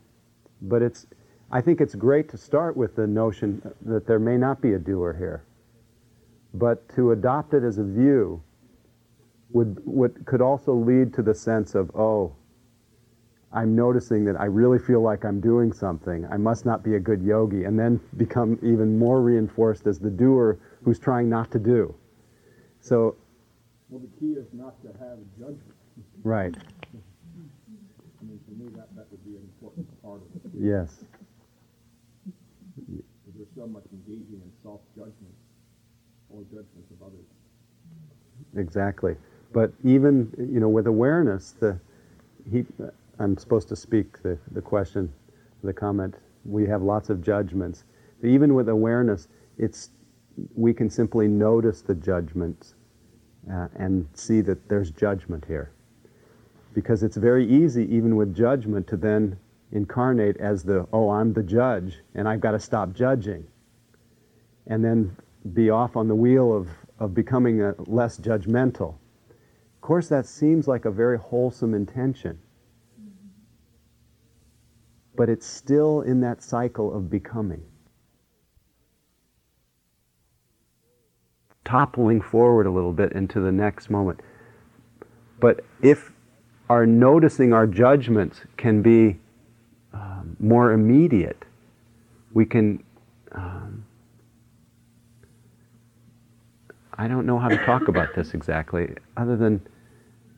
[0.62, 1.06] But it's,
[1.50, 4.78] I think it's great to start with the notion that there may not be a
[4.78, 5.44] doer here.
[6.54, 8.42] But to adopt it as a view
[9.52, 12.34] would, would, could also lead to the sense of, oh,
[13.52, 16.26] I'm noticing that I really feel like I'm doing something.
[16.30, 20.10] I must not be a good yogi, and then become even more reinforced as the
[20.10, 21.94] doer who's trying not to do.
[22.82, 23.14] So,
[23.88, 25.62] well, the key is not to have judgment.
[26.24, 26.54] Right.
[26.56, 30.50] I mean, for me, that, that would be an important part of it.
[30.58, 31.04] Yes.
[32.76, 35.34] Because there's so much engaging in self-judgment
[36.28, 37.26] or judgments of others.
[38.56, 39.16] Exactly.
[39.52, 41.78] But even, you know, with awareness, the
[42.50, 42.64] he,
[43.20, 45.12] I'm supposed to speak the, the question,
[45.62, 46.16] the comment.
[46.44, 47.84] We have lots of judgments.
[48.20, 49.90] But even with awareness, it's,
[50.54, 52.74] we can simply notice the judgments
[53.50, 55.72] uh, and see that there's judgment here.
[56.74, 59.38] Because it's very easy, even with judgment, to then
[59.72, 63.46] incarnate as the, oh, I'm the judge, and I've got to stop judging.
[64.66, 65.16] And then
[65.54, 66.68] be off on the wheel of,
[66.98, 68.94] of becoming a, less judgmental.
[69.74, 72.38] Of course, that seems like a very wholesome intention
[75.16, 77.62] but it's still in that cycle of becoming.
[81.64, 84.20] Toppling forward a little bit into the next moment.
[85.40, 86.12] But if
[86.68, 89.18] our noticing our judgments can be
[89.92, 91.44] um, more immediate,
[92.32, 92.82] we can.
[93.32, 93.84] Um,
[96.94, 99.66] I don't know how to talk about this exactly, other than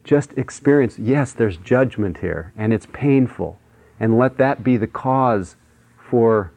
[0.05, 3.59] just experience yes, there's judgment here, and it's painful
[4.01, 5.57] and let that be the cause
[5.99, 6.53] for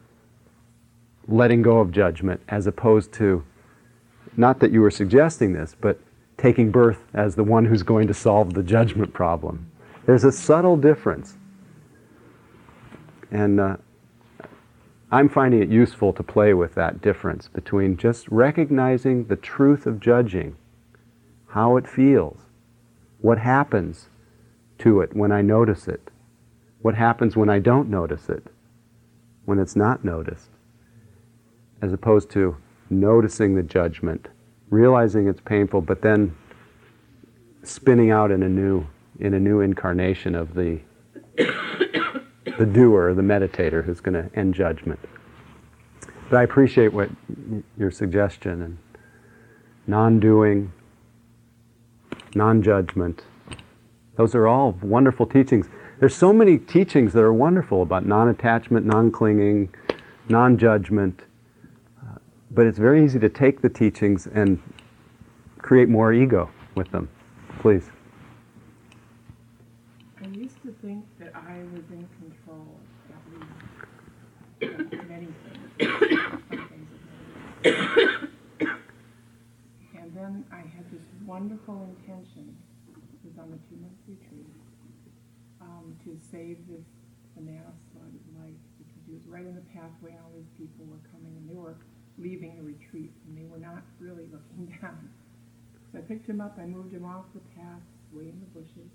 [1.26, 3.44] letting go of judgment as opposed to
[4.38, 5.98] not that you were suggesting this, but
[6.36, 9.70] taking birth as the one who's going to solve the judgment problem.
[10.06, 11.36] There's a subtle difference.
[13.30, 13.76] And uh,
[15.10, 20.00] I'm finding it useful to play with that difference between just recognizing the truth of
[20.00, 20.56] judging,
[21.48, 22.38] how it feels,
[23.20, 24.08] what happens
[24.78, 26.10] to it when I notice it,
[26.80, 28.46] what happens when I don't notice it,
[29.44, 30.50] when it's not noticed,
[31.82, 32.56] as opposed to
[32.90, 34.28] noticing the judgment,
[34.70, 36.34] realizing it's painful, but then
[37.62, 38.86] spinning out in a new
[39.20, 40.80] in a new incarnation of the
[41.36, 44.98] the doer, the meditator who's going to end judgment.
[46.30, 47.08] But I appreciate what
[47.78, 48.78] your suggestion and
[49.86, 50.72] non-doing,
[52.34, 53.22] non-judgment.
[54.16, 55.68] Those are all wonderful teachings.
[56.00, 59.74] There's so many teachings that are wonderful about non-attachment, non-clinging,
[60.28, 61.22] non-judgment.
[62.50, 64.60] But it's very easy to take the teachings and
[65.58, 67.08] create more ego with them.
[67.60, 67.90] Please.
[70.22, 72.80] I used to think that I was in control,
[73.10, 73.44] at least
[74.62, 75.90] of many things.
[79.94, 82.56] and then I had this wonderful intention.
[82.88, 84.46] It was on the two-month retreat
[85.60, 86.86] um, to save this
[87.36, 91.02] banana slug's life because he was right in the pathway and all these people were
[91.12, 91.76] coming and they were
[92.18, 95.08] leaving the retreat and they were not really looking down.
[95.92, 97.80] So I picked him up, I moved him off the path,
[98.12, 98.90] way in the bushes.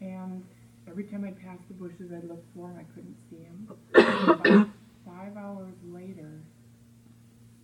[0.00, 0.44] And
[0.88, 2.76] every time I passed the bushes, I looked for him.
[2.78, 3.68] I couldn't see him.
[3.94, 4.68] About
[5.06, 6.42] five hours later,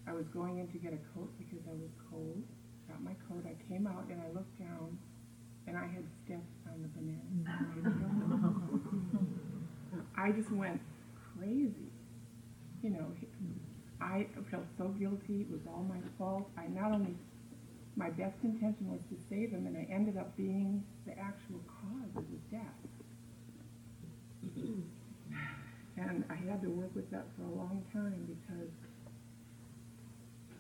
[0.07, 2.43] I was going in to get a coat because I was cold.
[2.89, 3.45] Got my coat.
[3.45, 4.97] I came out and I looked down,
[5.67, 7.27] and I had stepped on the banana.
[10.17, 10.81] I just went
[11.37, 11.91] crazy.
[12.83, 13.13] You know,
[14.01, 15.43] I felt so guilty.
[15.43, 16.49] It was all my fault.
[16.57, 17.17] I not only
[17.97, 22.17] my best intention was to save him, and I ended up being the actual cause
[22.17, 22.79] of his death.
[25.99, 28.71] And I had to work with that for a long time because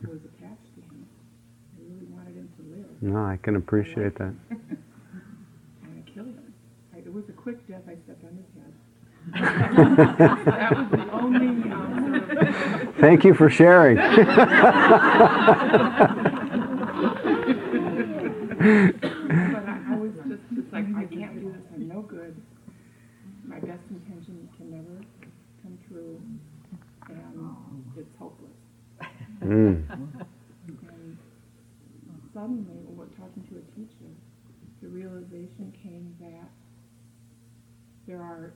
[0.03, 1.07] I was attached to him.
[1.79, 2.91] I really wanted him to live.
[3.03, 4.35] No, I can appreciate that.
[4.51, 4.83] and
[5.87, 6.53] I killed him.
[6.93, 7.83] I, it was a quick death.
[7.87, 8.58] I stepped on his head.
[9.33, 13.97] That was the only um, Thank you for sharing.
[13.97, 14.07] but
[19.69, 22.35] I, I was just, just like, I can't do this, I'm no good.
[23.45, 25.01] My best intention can never
[25.63, 26.21] come true,
[27.09, 28.51] and it's hopeless.
[29.43, 29.85] Mm.
[29.89, 31.19] And
[32.35, 34.11] suddenly, when we're talking to a teacher,
[34.83, 36.51] the realization came that
[38.07, 38.53] there are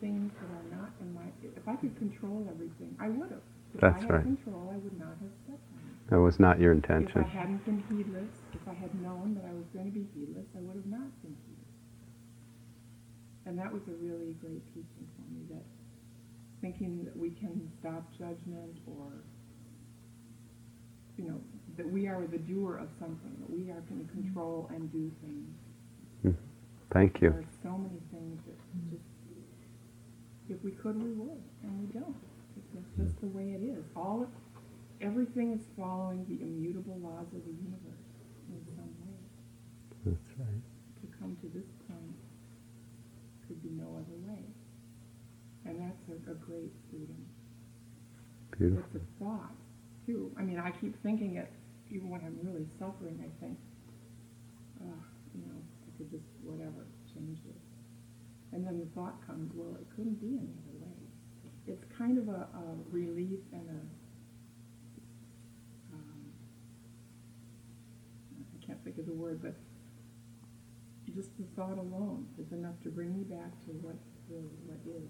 [0.00, 3.42] things that are not in my, if I could control everything, I would have.
[3.80, 4.22] That's If I right.
[4.22, 6.10] control, I would not have on it.
[6.10, 7.24] That was not your If I intention.
[7.24, 10.60] hadn't been heedless, if I had known that I was going to be heedless, I
[10.60, 11.74] would have not been heedless.
[13.46, 15.64] And that was a really great teaching for me, that
[16.60, 19.12] thinking that we can stop judgment or,
[21.16, 21.40] you know,
[21.76, 25.10] that we are the doer of something, that we are going to control and do
[25.22, 25.48] things.
[26.22, 26.32] Hmm.
[26.90, 27.36] Thank There you.
[27.36, 28.56] are so many things that
[28.90, 29.04] just,
[30.48, 32.16] if we could, we would, and we don't.
[32.76, 33.84] It's just the way it is.
[33.94, 34.28] All, of,
[35.00, 38.06] everything is following the immutable laws of the universe
[38.50, 39.18] in some way.
[40.04, 40.64] That's right.
[41.00, 42.16] To come to this point
[43.46, 44.42] could be no other way.
[45.64, 47.24] And that's a, a great freedom.
[48.56, 48.84] Beautiful.
[48.94, 49.54] It's a thought,
[50.06, 50.32] too.
[50.38, 51.50] I mean, I keep thinking it,
[51.90, 53.58] even when I'm really suffering, I think,
[54.80, 55.00] uh,
[55.34, 57.67] you know, I could just, whatever, change this.
[58.58, 60.98] And then the thought comes, well, it couldn't be any other way.
[61.68, 63.80] It's kind of a, a relief and a,
[65.94, 66.24] um,
[68.34, 69.54] I can't think of the word, but
[71.14, 73.94] just the thought alone is enough to bring me back to what
[74.28, 75.08] really, what is.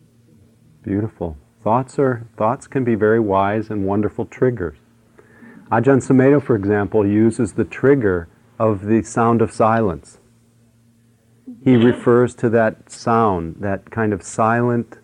[0.82, 1.38] Beautiful.
[1.64, 4.76] Thoughts are thoughts can be very wise and wonderful triggers.
[5.72, 8.28] Ajahn Sumedho, for example, uses the trigger
[8.58, 10.18] of the sound of silence.
[11.64, 14.98] He refers to that sound, that kind of silent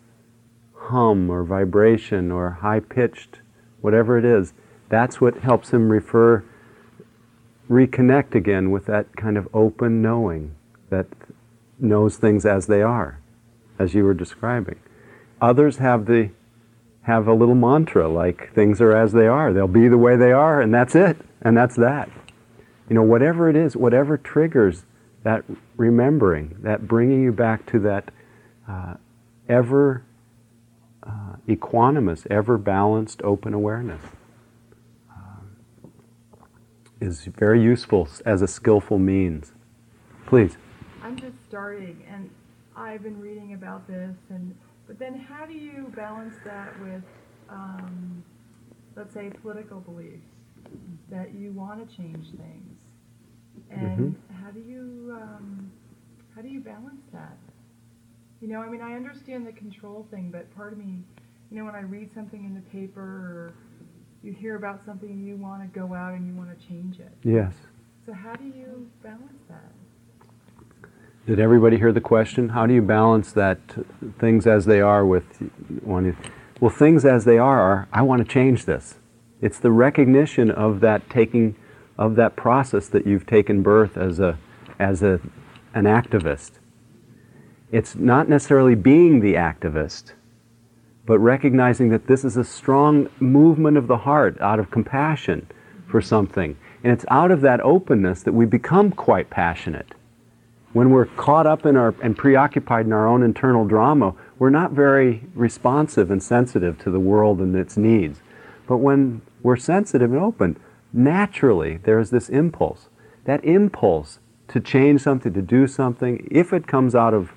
[0.74, 3.40] hum or vibration or high pitched,
[3.80, 4.52] whatever it is.
[4.88, 6.44] That's what helps him refer,
[7.68, 10.54] reconnect again with that kind of open knowing
[10.90, 11.06] that
[11.78, 13.18] knows things as they are,
[13.78, 14.78] as you were describing.
[15.40, 16.30] Others have the
[17.02, 19.52] have a little mantra like things are as they are.
[19.52, 22.08] They'll be the way they are, and that's it, and that's that.
[22.88, 24.84] You know, whatever it is, whatever triggers
[25.24, 25.42] that
[25.76, 28.10] remembering, that bringing you back to that
[28.68, 28.94] uh,
[29.48, 30.04] ever
[31.02, 34.02] uh, equanimous, ever balanced, open awareness,
[35.10, 35.56] um,
[37.00, 39.52] is very useful as a skillful means.
[40.26, 40.56] Please.
[41.02, 42.30] I'm just starting, and
[42.76, 44.54] I've been reading about this, and
[44.86, 47.02] but then how do you balance that with,
[47.48, 48.22] um,
[48.96, 50.26] let's say, political beliefs
[51.10, 52.76] that you want to change things,
[53.70, 55.70] and how do you um,
[56.34, 57.36] how do you balance that?
[58.40, 60.98] You know, I mean, I understand the control thing, but part of me,
[61.50, 63.54] you know, when I read something in the paper or
[64.22, 67.12] you hear about something, you want to go out and you want to change it.
[67.22, 67.54] Yes.
[68.04, 69.72] So how do you balance that?
[71.26, 72.50] Did everybody hear the question?
[72.50, 73.58] How do you balance that
[74.18, 75.24] things as they are with
[75.82, 76.16] wanting?
[76.60, 78.96] Well, things as they are are I want to change this.
[79.40, 81.56] It's the recognition of that taking
[81.98, 84.38] of that process that you've taken birth as a
[84.78, 85.20] as a
[85.74, 86.52] an activist.
[87.70, 90.12] It's not necessarily being the activist,
[91.06, 95.46] but recognizing that this is a strong movement of the heart out of compassion
[95.86, 96.56] for something.
[96.82, 99.94] And it's out of that openness that we become quite passionate
[100.74, 104.72] when we're caught up in our and preoccupied in our own internal drama, we're not
[104.72, 108.20] very responsive and sensitive to the world and its needs.
[108.66, 110.58] But when we're sensitive and open,
[110.94, 112.88] naturally there's this impulse.
[113.24, 117.32] That impulse to change something, to do something, if it comes out of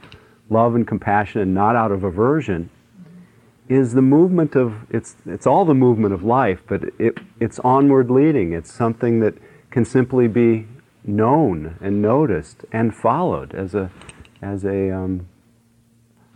[0.50, 2.70] love and compassion and not out of aversion,
[3.68, 8.10] is the movement of it's it's all the movement of life, but it, it's onward
[8.10, 8.54] leading.
[8.54, 9.34] It's something that
[9.72, 10.68] can simply be
[11.08, 13.90] known and noticed and followed as a,
[14.42, 15.28] as a, um,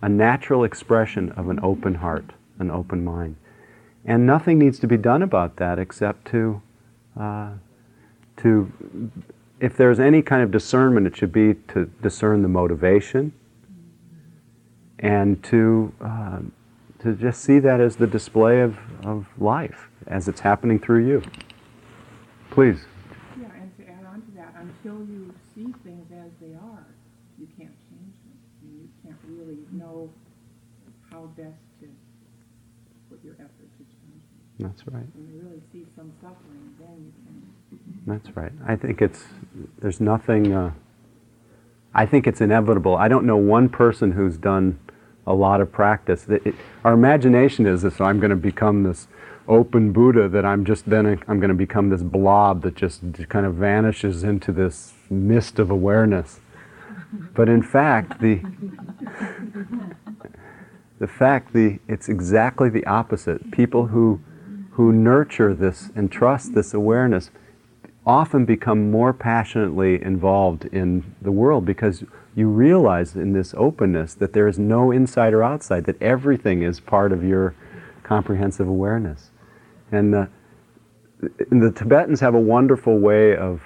[0.01, 3.35] a natural expression of an open heart, an open mind.
[4.05, 6.61] And nothing needs to be done about that except to,
[7.19, 7.51] uh,
[8.37, 8.71] to,
[9.59, 13.33] if there's any kind of discernment, it should be to discern the motivation
[14.99, 16.39] and to, uh,
[16.99, 21.23] to just see that as the display of, of life as it's happening through you.
[22.49, 22.85] Please.
[23.39, 26.85] Yeah, and to add on to that, until you see things as they are,
[27.39, 28.37] you can't change them.
[28.61, 30.09] I mean, you can't really know
[31.09, 31.87] how best to
[33.09, 34.21] put your effort to change
[34.59, 34.67] them.
[34.67, 35.07] That's right.
[35.71, 37.13] See some suffering, then
[37.71, 38.23] you can.
[38.23, 38.51] That's right.
[38.67, 39.23] I think it's,
[39.79, 40.71] there's nothing, uh,
[41.93, 42.95] I think it's inevitable.
[42.95, 44.79] I don't know one person who's done
[45.25, 46.27] a lot of practice.
[46.27, 49.07] It, it, our imagination is this I'm going to become this
[49.47, 53.45] open Buddha, that I'm just then I'm going to become this blob that just kind
[53.45, 56.39] of vanishes into this mist of awareness.
[57.33, 58.41] But in fact, the,
[60.99, 63.51] the fact, the, it's exactly the opposite.
[63.51, 64.21] People who,
[64.71, 67.29] who nurture this and trust this awareness
[68.05, 72.03] often become more passionately involved in the world because
[72.35, 76.79] you realize in this openness that there is no inside or outside, that everything is
[76.79, 77.53] part of your
[78.03, 79.31] comprehensive awareness.
[79.91, 80.25] And uh,
[81.19, 83.61] the, the Tibetans have a wonderful way of,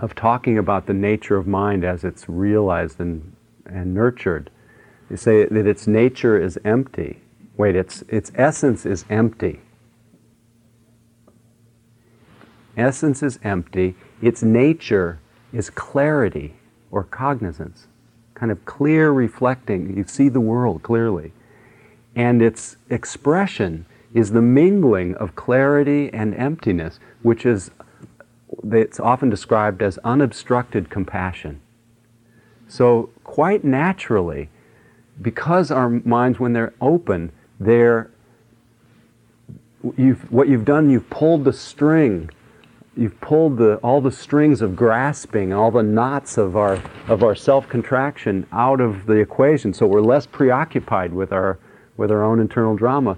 [0.00, 4.50] of talking about the nature of mind as it's realized and, and nurtured.
[5.08, 7.22] They say that its nature is empty.
[7.56, 9.60] Wait, its, its essence is empty.
[12.78, 13.96] Essence is empty.
[14.22, 15.18] Its nature
[15.52, 16.54] is clarity
[16.90, 17.88] or cognizance,
[18.34, 19.96] kind of clear reflecting.
[19.96, 21.32] You see the world clearly.
[22.14, 27.70] And its expression is the mingling of clarity and emptiness, which is
[28.72, 31.60] it's often described as unobstructed compassion.
[32.66, 34.48] So, quite naturally,
[35.20, 38.10] because our minds, when they're open, they're
[39.96, 42.30] you've, what you've done, you've pulled the string
[42.98, 47.34] you've pulled the, all the strings of grasping, all the knots of our, of our
[47.34, 51.58] self-contraction out of the equation, so we're less preoccupied with our,
[51.96, 53.16] with our own internal drama.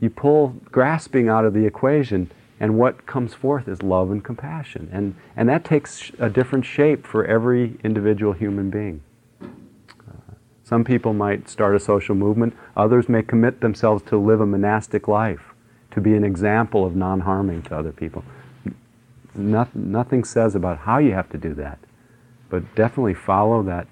[0.00, 4.88] You pull grasping out of the equation, and what comes forth is love and compassion.
[4.90, 9.02] And, and that takes a different shape for every individual human being.
[9.42, 14.46] Uh, some people might start a social movement, others may commit themselves to live a
[14.46, 15.52] monastic life,
[15.90, 18.24] to be an example of non harming to other people.
[19.38, 21.78] Nothing, nothing says about how you have to do that,
[22.50, 23.86] but definitely follow that.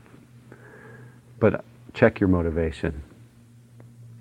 [1.38, 3.02] But check your motivation.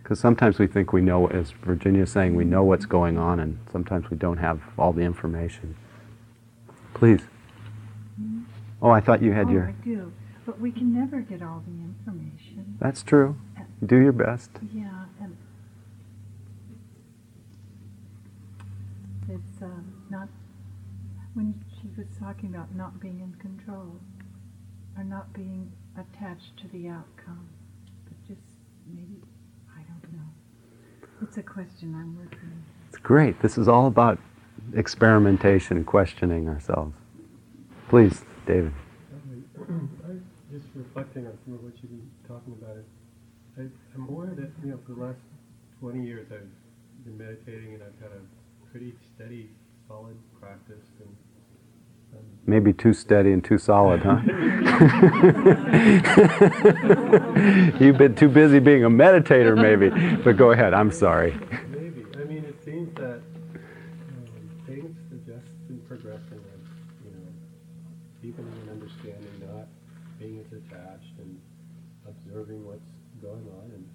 [0.03, 3.39] Because sometimes we think we know, as Virginia is saying, we know what's going on,
[3.39, 5.76] and sometimes we don't have all the information.
[6.93, 7.21] Please.
[8.84, 9.67] Oh, I thought you had oh, your.
[9.69, 10.13] I do,
[10.45, 12.78] but we can never get all the information.
[12.80, 13.36] That's true.
[13.84, 14.51] Do your best.
[14.71, 15.36] Yeah, and
[19.28, 20.30] it's um, not
[21.36, 23.99] when she was talking about not being in control
[24.97, 27.47] or not being attached to the outcome,
[28.05, 28.39] but just
[28.88, 29.21] maybe,
[29.69, 30.29] I don't know.
[31.21, 32.63] It's a question I'm working on.
[32.88, 33.41] It's great.
[33.41, 34.17] This is all about
[34.73, 36.95] experimentation and questioning ourselves.
[37.89, 38.73] Please, David.
[39.57, 40.15] I,
[40.53, 42.77] just reflecting on some of what you've been talking about,
[43.57, 45.19] I, I'm aware that you know for the last
[45.81, 46.47] 20 years I've
[47.03, 48.23] been meditating and I've had a
[48.71, 49.49] pretty steady,
[49.88, 51.15] solid practice and
[52.47, 54.20] Maybe too steady and too solid, huh?
[57.80, 59.89] You've been too busy being a meditator, maybe.
[60.24, 61.32] But go ahead, I'm sorry.
[61.72, 62.05] Maybe.
[62.16, 63.22] I mean, it seems that um,
[64.68, 66.61] things suggest in progressing of,
[67.03, 67.28] you know,
[68.22, 69.66] deepening and understanding, not
[70.20, 71.41] being as attached and
[72.07, 72.86] observing what's
[73.24, 73.72] going on.
[73.74, 73.89] And,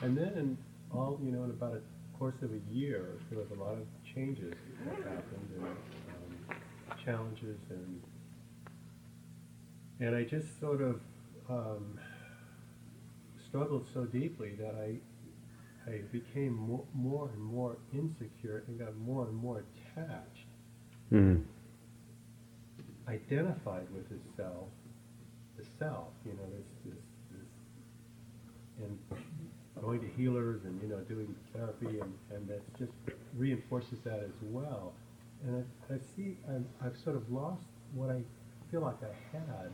[0.00, 0.56] and then in
[0.90, 1.82] all, you know, in about a
[2.18, 4.54] course of a year, there was a lot of changes
[4.86, 5.50] that happened.
[5.58, 5.66] And,
[7.04, 8.02] challenges and
[10.00, 11.00] and I just sort of
[11.48, 11.98] um,
[13.46, 14.96] struggled so deeply that I
[15.86, 19.62] I became more, more and more insecure and got more and more
[19.96, 20.46] attached.
[21.12, 21.44] Mm.
[23.06, 24.68] Identified with the self,
[25.58, 28.98] the self, you know, this, this, this, and
[29.82, 32.92] going to healers and you know doing therapy and, and that just
[33.36, 34.94] reinforces that as well
[35.44, 37.64] and I, I see I'm, I've sort of lost
[37.94, 38.22] what I
[38.70, 39.70] feel like I had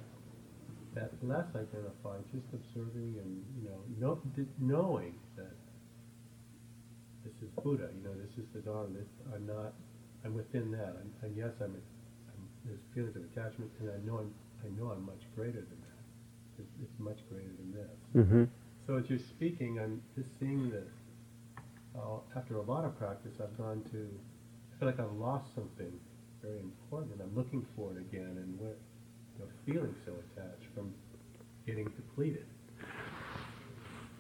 [0.95, 4.19] that less identified, just observing and you know, know
[4.59, 5.55] knowing that
[7.25, 8.89] this is Buddha, you know, this is the Dharma.
[8.97, 9.75] This, I'm not,
[10.25, 10.97] I'm within that.
[10.99, 14.33] I'm, and yes, I'm, I'm there's feelings of attachment, and I know I'm,
[14.65, 16.03] I know I'm much greater than that.
[16.59, 17.97] It's, it's much greater than this.
[18.17, 18.45] Mm-hmm.
[18.87, 20.89] So as you're speaking, I'm just seeing that
[21.97, 24.09] uh, after a lot of practice, I've gone to,
[24.81, 25.93] feel like I've lost something
[26.43, 30.95] very important, I'm looking for it again, and we're, you know, feeling so attached from
[31.67, 32.47] getting depleted.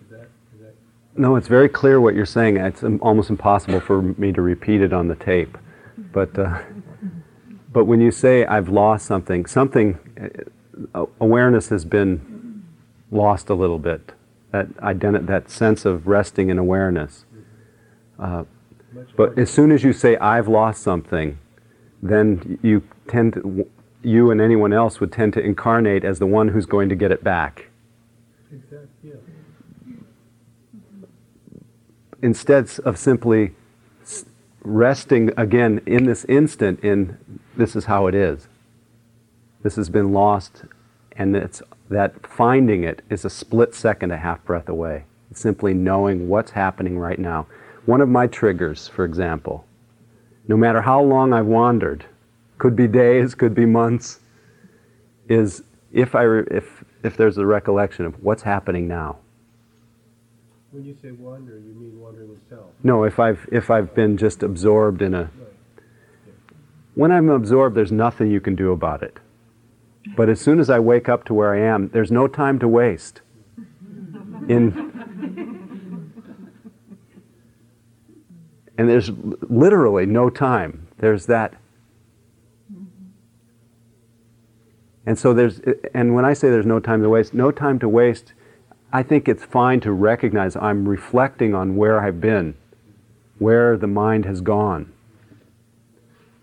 [0.04, 0.74] Is that, is that,
[1.16, 2.58] No, it's very clear what you're saying.
[2.58, 5.56] It's almost impossible for me to repeat it on the tape.
[6.12, 6.58] But, uh,
[7.72, 9.98] but when you say I've lost something, something,
[10.94, 12.64] uh, awareness has been
[13.10, 14.12] lost a little bit.
[14.52, 17.24] That, identi- that sense of resting in awareness.
[18.18, 18.44] Uh,
[19.16, 21.38] but as soon as you say I've lost something,
[22.02, 23.68] then you tend to,
[24.02, 27.12] you and anyone else would tend to incarnate as the one who's going to get
[27.12, 27.66] it back.
[28.52, 29.12] Exact, yeah.
[32.22, 33.52] instead of simply
[34.62, 37.16] resting again in this instant in
[37.56, 38.46] this is how it is
[39.62, 40.64] this has been lost
[41.16, 45.72] and it's that finding it is a split second a half breath away it's simply
[45.72, 47.46] knowing what's happening right now
[47.86, 49.64] one of my triggers for example
[50.48, 52.04] no matter how long i've wandered
[52.58, 54.20] could be days could be months
[55.28, 55.62] is
[55.92, 59.16] if i re- if if there's a recollection of what's happening now
[60.72, 62.66] When you say wander, you mean wandering itself?
[62.84, 65.84] No, if I've if I've been just absorbed in a Right.
[66.94, 69.18] when I'm absorbed there's nothing you can do about it.
[70.16, 72.68] But as soon as I wake up to where I am, there's no time to
[72.68, 73.20] waste.
[74.48, 74.68] In
[78.80, 79.10] and there's
[79.50, 80.88] literally no time.
[80.96, 81.54] There's that
[85.04, 85.60] and so there's
[85.92, 88.32] and when I say there's no time to waste, no time to waste
[88.90, 92.54] I think it's fine to recognize I'm reflecting on where I've been,
[93.38, 94.92] where the mind has gone.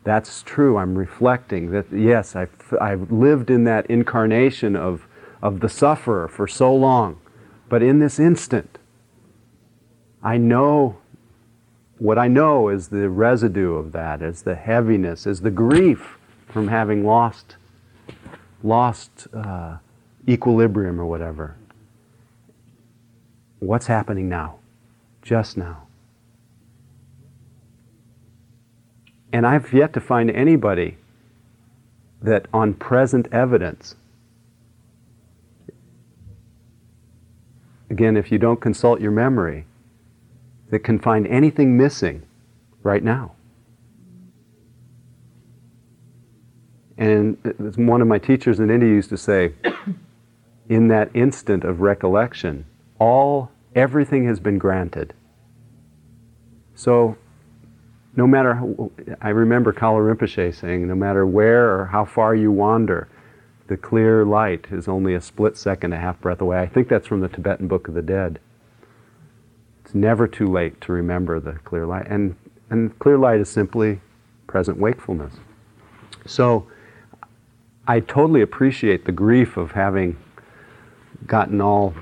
[0.04, 0.78] That's true.
[0.78, 5.08] I'm reflecting that, yes, I've, I've lived in that incarnation of,
[5.42, 7.20] of the sufferer for so long.
[7.68, 8.78] But in this instant,
[10.24, 11.00] I know
[12.00, 16.18] what I know is the residue of that, is the heaviness, is the grief
[16.48, 17.56] from having lost,
[18.64, 19.78] lost uh,
[20.28, 21.56] equilibrium or whatever.
[23.60, 24.60] What's happening now?
[25.22, 25.88] Just now.
[29.34, 30.98] And I've yet to find anybody
[32.22, 33.96] that on present evidence,
[37.90, 39.67] again, if you don't consult your memory,
[40.70, 42.24] that can find anything missing
[42.84, 43.34] right now.
[46.98, 47.38] And
[47.76, 49.54] one of my teachers in India used to say,
[50.70, 52.66] in that instant of recollection,
[53.00, 55.14] all everything has been granted.
[56.74, 57.18] So,
[58.16, 58.92] no matter how,
[59.22, 63.08] I remember Kalu Rinpoche saying, no matter where or how far you wander,
[63.68, 66.60] the clear light is only a split second, a half breath away.
[66.60, 68.40] I think that's from the Tibetan Book of the Dead.
[69.88, 72.36] It's never too late to remember the clear light, and
[72.70, 74.02] and clear light is simply
[74.46, 75.36] present wakefulness.
[76.26, 76.68] So,
[77.88, 80.18] I totally appreciate the grief of having
[81.26, 81.94] gotten all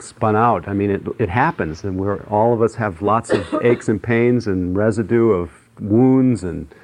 [0.00, 0.68] spun out.
[0.68, 4.02] I mean, it, it happens, and we're all of us have lots of aches and
[4.02, 6.74] pains and residue of wounds and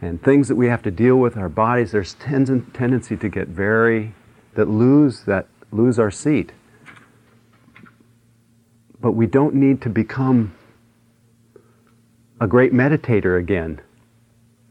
[0.00, 1.36] and things that we have to deal with.
[1.36, 4.14] Our bodies, there's ten- tendency to get very
[4.54, 6.52] that lose that lose our seat.
[9.00, 10.54] But we don't need to become
[12.40, 13.80] a great meditator again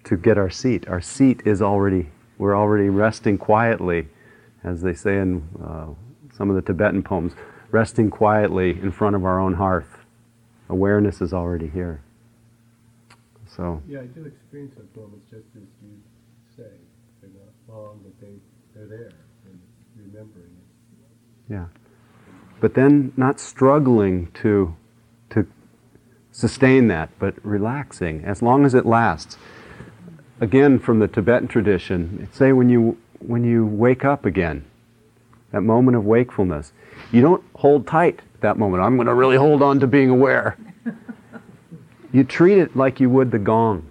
[0.03, 0.87] to get our seat.
[0.87, 2.09] Our seat is already
[2.39, 4.07] we're already resting quietly,
[4.63, 5.87] as they say in uh,
[6.33, 7.33] some of the Tibetan poems,
[7.69, 9.99] resting quietly in front of our own hearth.
[10.69, 12.01] Awareness is already here.
[13.45, 15.99] So, Yeah, I do experience those moments just as you
[16.55, 16.71] say.
[17.21, 18.35] They're not long, but they,
[18.73, 19.11] they're there
[19.45, 19.59] and
[19.97, 21.53] remembering it.
[21.53, 21.65] yeah.
[22.59, 24.75] But then not struggling to,
[25.29, 25.47] to
[26.31, 29.37] sustain that, but relaxing as long as it lasts.
[30.41, 34.65] Again, from the Tibetan tradition, say when you, when you wake up again,
[35.51, 36.71] that moment of wakefulness,
[37.11, 38.83] you don't hold tight that moment.
[38.83, 40.57] I'm going to really hold on to being aware.
[42.11, 43.89] you treat it like you would the gong.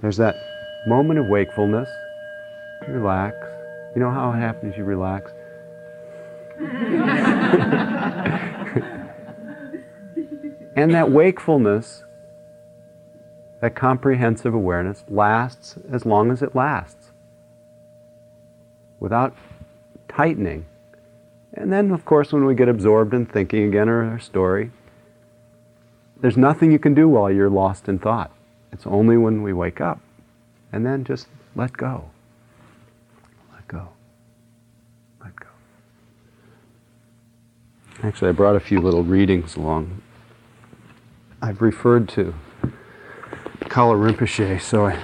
[0.00, 0.36] There's that
[0.86, 1.88] moment of wakefulness.
[2.86, 3.36] Relax.
[3.94, 4.76] You know how it happens?
[4.76, 5.30] You relax.
[10.76, 12.04] and that wakefulness,
[13.60, 17.10] that comprehensive awareness, lasts as long as it lasts
[19.00, 19.34] without
[20.08, 20.66] tightening.
[21.54, 24.70] And then, of course, when we get absorbed in thinking again or our story,
[26.20, 28.30] there's nothing you can do while you're lost in thought.
[28.72, 30.00] It's only when we wake up.
[30.72, 32.10] And then just let go.
[38.00, 40.02] Actually, I brought a few little readings along.
[41.42, 42.32] I've referred to
[43.62, 44.96] Kalu Rinpoche, so I.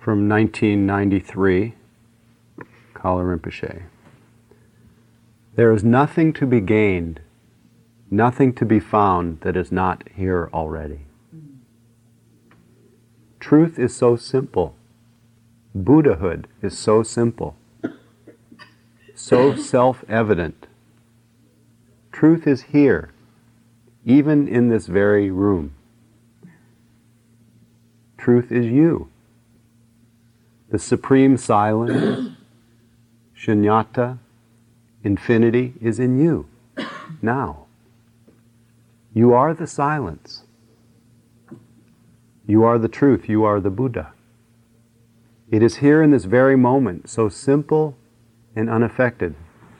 [0.00, 1.74] From 1993,
[2.94, 3.84] Kalu Rinpoche.
[5.54, 7.20] There is nothing to be gained,
[8.10, 11.00] nothing to be found that is not here already.
[13.38, 14.74] Truth is so simple.
[15.74, 17.56] Buddhahood is so simple,
[19.14, 20.66] so self evident.
[22.10, 23.12] Truth is here,
[24.04, 25.74] even in this very room.
[28.18, 29.08] Truth is you.
[30.70, 32.36] The supreme silence,
[33.34, 34.18] shunyata,
[35.02, 36.46] infinity, is in you
[37.22, 37.59] now.
[39.12, 40.44] You are the silence.
[42.46, 43.28] You are the truth.
[43.28, 44.12] You are the Buddha.
[45.50, 47.96] It is here in this very moment, so simple
[48.54, 49.34] and unaffected.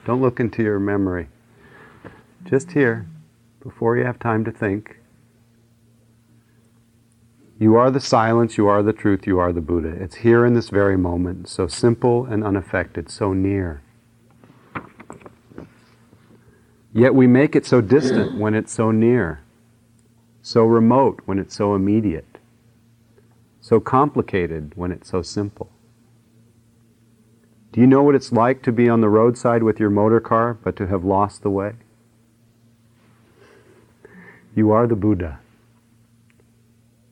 [0.04, 1.28] Don't look into your memory.
[2.44, 3.06] Just here,
[3.62, 4.96] before you have time to think.
[7.58, 9.90] You are the silence, you are the truth, you are the Buddha.
[9.90, 13.82] It's here in this very moment, so simple and unaffected, so near.
[16.92, 19.40] Yet we make it so distant when it's so near,
[20.42, 22.30] so remote when it's so immediate
[23.60, 25.70] so complicated when it's so simple.
[27.72, 30.54] Do you know what it's like to be on the roadside with your motor car
[30.54, 31.74] but to have lost the way?
[34.56, 35.38] You are the Buddha.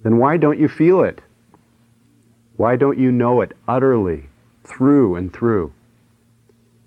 [0.02, 1.20] Then why don't you feel it?
[2.56, 4.30] Why don't you know it utterly,
[4.64, 5.72] through and through?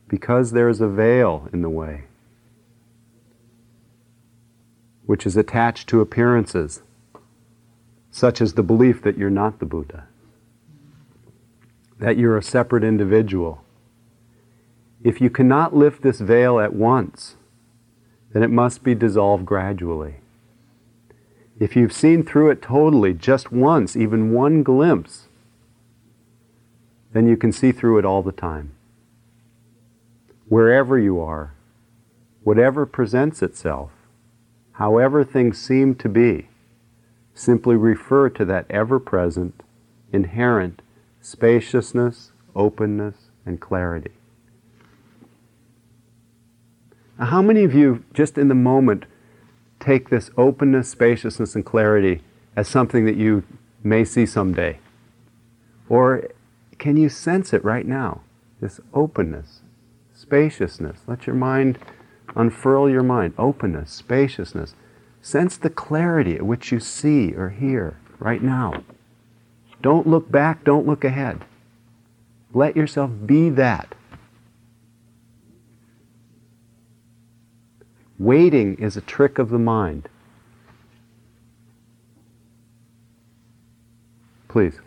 [0.09, 2.03] Because there is a veil in the way,
[5.11, 6.83] which is attached to appearances
[8.11, 10.05] such as the belief that you're not the Buddha,
[11.99, 13.61] that you're a separate individual.
[15.03, 17.35] If you cannot lift this veil at once,
[18.31, 20.21] then it must be dissolved gradually.
[21.59, 25.27] If you've seen through it totally, just once, even one glimpse,
[27.11, 28.71] then you can see through it all the time.
[30.47, 31.53] Wherever you are,
[32.45, 33.91] whatever presents itself,
[34.81, 36.47] however things seem to be,
[37.35, 39.61] simply refer to that ever present,
[40.11, 40.81] inherent
[41.21, 44.09] spaciousness, openness, and clarity.
[47.19, 49.05] Now, how many of you, just in the moment,
[49.79, 52.23] take this openness, spaciousness, and clarity
[52.55, 53.43] as something that you
[53.83, 54.79] may see someday?
[55.89, 56.27] Or
[56.79, 58.21] can you sense it right now?
[58.59, 59.61] This openness,
[60.11, 61.01] spaciousness.
[61.05, 61.77] Let your mind
[62.35, 63.33] unfurl your mind.
[63.37, 64.75] Openness, spaciousness.
[65.21, 68.83] Sense the clarity at which you see or hear right now.
[69.81, 71.43] Don't look back, don't look ahead.
[72.53, 73.95] Let yourself be that.
[78.19, 80.07] Waiting is a trick of the mind.
[84.47, 84.79] Please.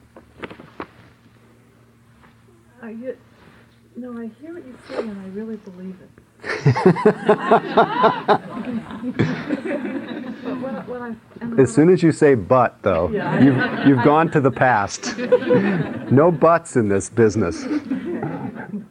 [2.82, 3.18] I get,
[3.96, 6.13] no, I hear what you say and I really believe it.
[11.58, 13.40] As soon as you say but, though, Yeah.
[13.40, 15.16] you've, you've gone to the past.
[16.10, 17.64] No buts in this business.
[17.64, 18.86] And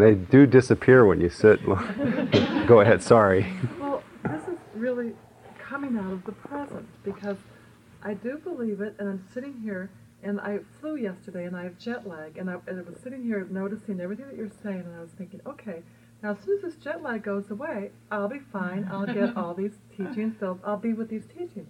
[0.00, 1.60] they do disappear when you sit.
[2.66, 3.46] Go ahead, sorry.
[3.80, 5.12] Well, this is really
[5.58, 7.36] coming out of the present because
[8.02, 9.90] I do believe it, and I'm sitting here,
[10.22, 13.22] and I flew yesterday, and I have jet lag, and I, and I was sitting
[13.24, 15.82] here noticing everything that you're saying, and I was thinking, okay,
[16.22, 18.88] now as soon as this jet lag goes away, I'll be fine.
[18.90, 21.68] I'll get all these teachings, they'll, I'll be with these teachings.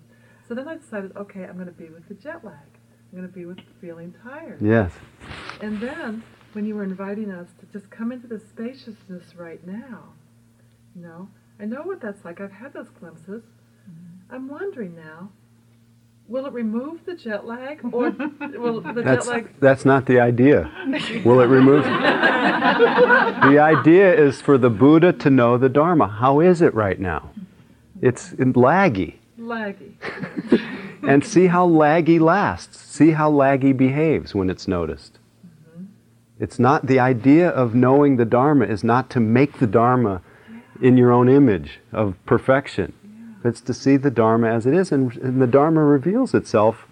[0.49, 2.55] So then I decided, okay, I'm going to be with the jet lag.
[3.13, 4.61] I'm going to be with feeling tired.
[4.61, 4.93] Yes.
[5.61, 6.23] And then,
[6.53, 10.13] when you were inviting us to just come into the spaciousness right now,
[10.97, 11.29] you know,
[11.61, 12.41] I know what that's like.
[12.41, 13.43] I've had those glimpses.
[13.89, 14.35] Mm-hmm.
[14.35, 15.31] I'm wondering now,
[16.31, 18.11] will it remove the jet lag, or
[18.57, 19.61] will the That's, jet lag?
[19.61, 20.71] that's not the idea.
[21.25, 21.85] Will it remove?
[21.85, 26.07] the idea is for the Buddha to know the Dharma.
[26.07, 27.31] How is it right now?
[28.01, 29.17] It's laggy.
[29.39, 29.95] Laggy.
[31.03, 32.79] And see how laggy lasts.
[32.79, 35.19] See how laggy behaves when it's noticed.
[35.47, 35.85] Mm-hmm.
[36.39, 40.21] It's not the idea of knowing the Dharma is not to make the Dharma
[40.83, 42.93] in your own image of perfection.
[43.43, 46.87] It's to see the Dharma as it is, and, and the Dharma reveals itself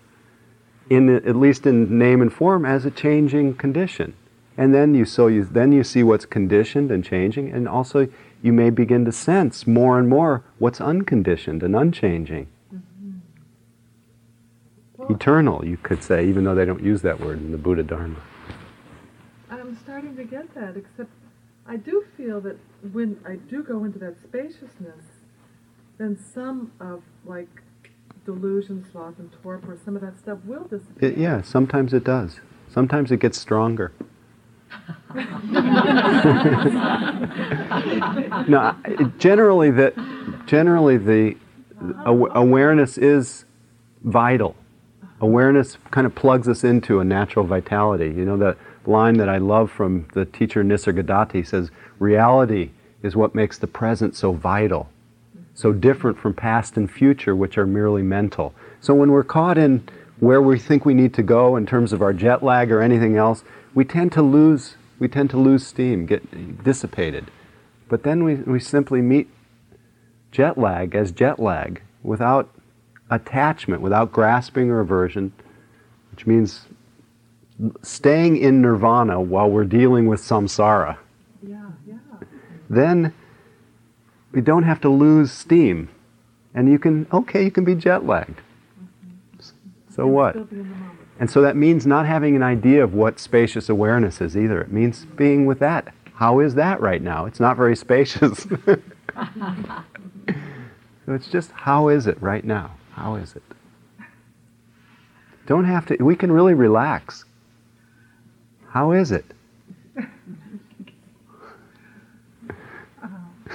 [0.88, 4.14] in at least in name and form as a changing condition.
[4.56, 8.08] And then you so you then you see what's conditioned and changing, and also
[8.42, 12.48] you may begin to sense more and more what's unconditioned and unchanging.
[12.74, 13.18] Mm-hmm.
[15.12, 18.20] Eternal, you could say, even though they don't use that word in the Buddha Dharma.
[19.50, 21.10] I'm starting to get that, except
[21.66, 22.56] I do feel that
[22.92, 25.04] when I do go into that spaciousness,
[25.98, 27.48] then some of like
[28.24, 31.10] delusion, sloth, and torpor, some of that stuff will disappear.
[31.10, 32.40] It, yeah, sometimes it does.
[32.70, 33.92] Sometimes it gets stronger.
[38.48, 38.76] no,
[39.18, 39.92] generally the
[40.46, 41.36] generally the
[42.04, 43.46] aw- awareness is
[44.04, 44.54] vital.
[45.20, 48.08] Awareness kind of plugs us into a natural vitality.
[48.08, 52.70] You know the line that I love from the teacher Nisargadatta says, "Reality
[53.02, 54.90] is what makes the present so vital."
[55.58, 58.54] So different from past and future, which are merely mental.
[58.80, 59.82] So when we're caught in
[60.20, 63.16] where we think we need to go in terms of our jet lag or anything
[63.16, 63.42] else,
[63.74, 67.32] we tend to lose we tend to lose steam, get dissipated.
[67.88, 69.28] But then we, we simply meet
[70.30, 72.50] jet lag as jet lag without
[73.10, 75.32] attachment, without grasping or aversion,
[76.12, 76.66] which means
[77.82, 80.98] staying in nirvana while we're dealing with samsara.
[81.42, 81.98] Yeah, yeah.
[82.70, 83.12] Then
[84.32, 85.88] we don't have to lose steam.
[86.54, 88.40] And you can, okay, you can be jet lagged.
[88.40, 89.94] Mm-hmm.
[89.94, 90.32] So what?
[90.32, 90.98] Still be in the moment.
[91.20, 94.60] And so that means not having an idea of what spacious awareness is either.
[94.60, 95.92] It means being with that.
[96.14, 97.26] How is that right now?
[97.26, 98.40] It's not very spacious.
[98.40, 98.78] so
[101.08, 102.76] it's just how is it right now?
[102.92, 103.42] How is it?
[105.46, 107.24] Don't have to, we can really relax.
[108.68, 109.24] How is it?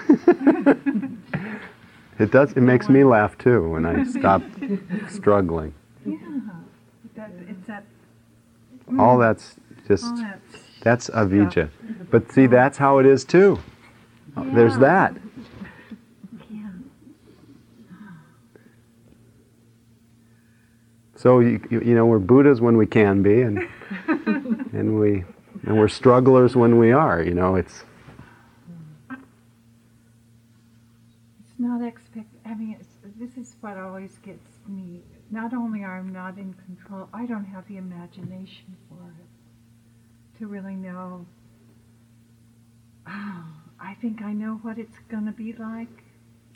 [2.20, 4.42] it does, it makes me laugh too when I stop
[5.10, 5.74] struggling.
[6.06, 6.18] Yeah,
[7.16, 7.86] that, it's that,
[8.92, 9.00] mm.
[9.00, 9.56] All that's
[9.88, 10.06] just.
[10.06, 10.40] all that
[10.82, 11.70] That's avijja.
[12.12, 13.60] But see, that's how it is too.
[14.36, 15.16] Oh, there's that.
[16.52, 16.70] yeah.
[21.16, 23.68] So you, you you know we're Buddhas when we can be, and
[24.74, 25.24] and we
[25.66, 27.22] and we're strugglers when we are.
[27.22, 27.86] You know, It's
[31.58, 32.28] not expect.
[32.46, 35.02] I mean, it's, this is what always gets me.
[35.32, 40.48] Not only are I not in control, I don't have the imagination for it to
[40.48, 41.26] really know.
[43.08, 43.46] Oh,
[43.80, 46.04] I think I know what it's going to be like,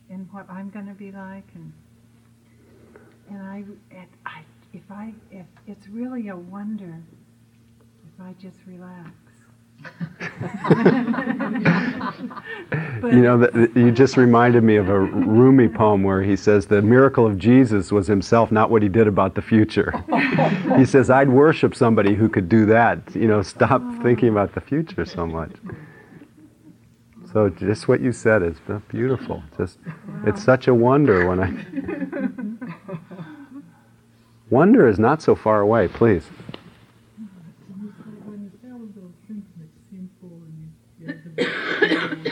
[0.09, 1.73] and what I'm going to be like, and
[3.29, 3.63] and I,
[4.73, 7.01] if I, if it's really a wonder,
[7.81, 9.26] if I just relax.
[13.03, 16.65] You know that that you just reminded me of a Rumi poem where he says
[16.65, 19.93] the miracle of Jesus was himself, not what he did about the future.
[20.77, 22.99] he says I'd worship somebody who could do that.
[23.15, 24.03] You know, stop oh.
[24.03, 25.51] thinking about the future so much.
[27.31, 28.57] So just what you said is
[28.89, 29.43] beautiful.
[29.57, 29.77] Just
[30.25, 32.85] it's such a wonder when I.
[34.49, 36.23] Wonder is not so far away, please.
[38.23, 40.71] When you say all of those things like simple and
[41.01, 42.31] you have the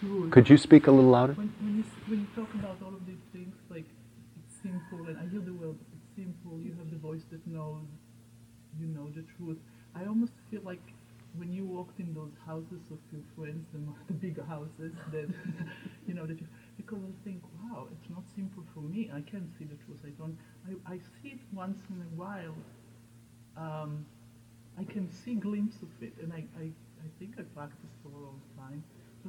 [0.00, 1.32] truth, Could you speak a little louder?
[1.32, 3.88] when, when, you, when you talk about all of these things, like
[4.36, 7.88] it's simple, and I hear the word it's simple, you have the voice that knows,
[8.78, 9.56] you know the truth.
[9.94, 10.84] I almost feel like
[11.40, 15.32] when you walked in those houses of your friends, the, the bigger houses, that
[16.06, 19.08] you know that you, because I think, wow, it's not simple for me.
[19.08, 20.04] I can't see the truth.
[20.04, 20.36] I don't.
[20.68, 22.56] I, I see it once in a while.
[23.56, 24.04] Um,
[24.78, 26.68] I can see glimpse of it, and I, I,
[27.00, 28.38] I think I practiced for a long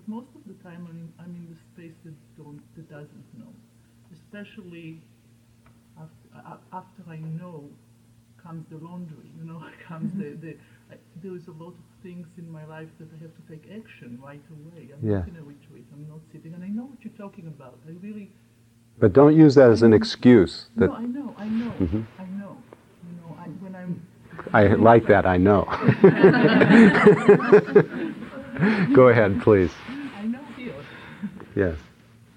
[0.08, 3.52] most of the time, I'm in, I'm in the space that don't that doesn't know,
[4.14, 5.02] especially
[6.00, 7.70] after, after I know
[8.42, 9.30] comes the laundry.
[9.38, 10.56] You know, comes the, the
[10.92, 13.70] I, there is a lot of things in my life that I have to take
[13.72, 14.90] action right away.
[14.94, 15.20] I'm Yeah.
[15.20, 15.86] not in a retreat.
[15.94, 17.78] I'm not sitting, and I know what you're talking about.
[17.88, 18.32] I really
[19.00, 20.70] But don't use that as an excuse.
[20.78, 22.06] That no, I know, I know, Mhm.
[22.18, 22.58] I know.
[23.06, 24.02] You know, I, when I'm
[24.54, 25.26] I like that.
[25.26, 25.66] I know.
[28.94, 29.72] Go ahead, please.
[31.58, 31.78] I know here, Yes.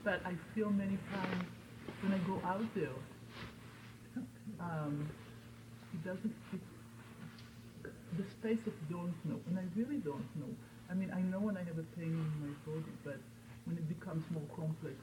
[0.05, 1.47] but I feel many times
[2.03, 2.97] when I go out there,
[4.61, 5.09] um,
[5.95, 6.35] it doesn't.
[6.53, 6.61] It,
[8.19, 10.51] the space of don't know, and I really don't know.
[10.91, 13.19] I mean, I know when I have a pain in my body, but
[13.67, 14.97] when it becomes more complex,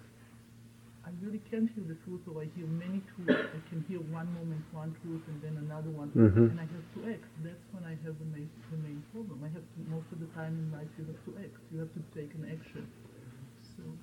[1.06, 3.40] I really can't hear the truth, or I hear many truths.
[3.56, 6.52] I can hear one moment one truth, and then another one, Mhm.
[6.52, 7.24] and I have to act.
[7.44, 9.44] That's when I have the main, the main problem.
[9.44, 11.56] I have to most of the time in life you have to act.
[11.72, 12.86] You have to take an action.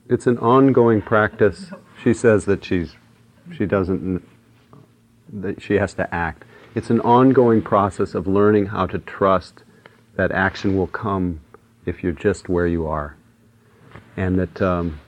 [0.09, 1.71] It's an ongoing practice.
[2.03, 2.95] She says that she's
[3.57, 4.23] she doesn't
[5.33, 6.45] that she has to act.
[6.75, 9.63] It's an ongoing process of learning how to trust
[10.17, 11.41] that action will come
[11.87, 13.17] if you're just where you are,
[14.17, 15.01] and that um,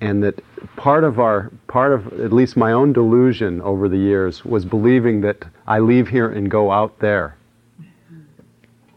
[0.00, 0.40] and that
[0.76, 5.20] part of our part of at least my own delusion over the years was believing
[5.22, 7.36] that I leave here and go out there.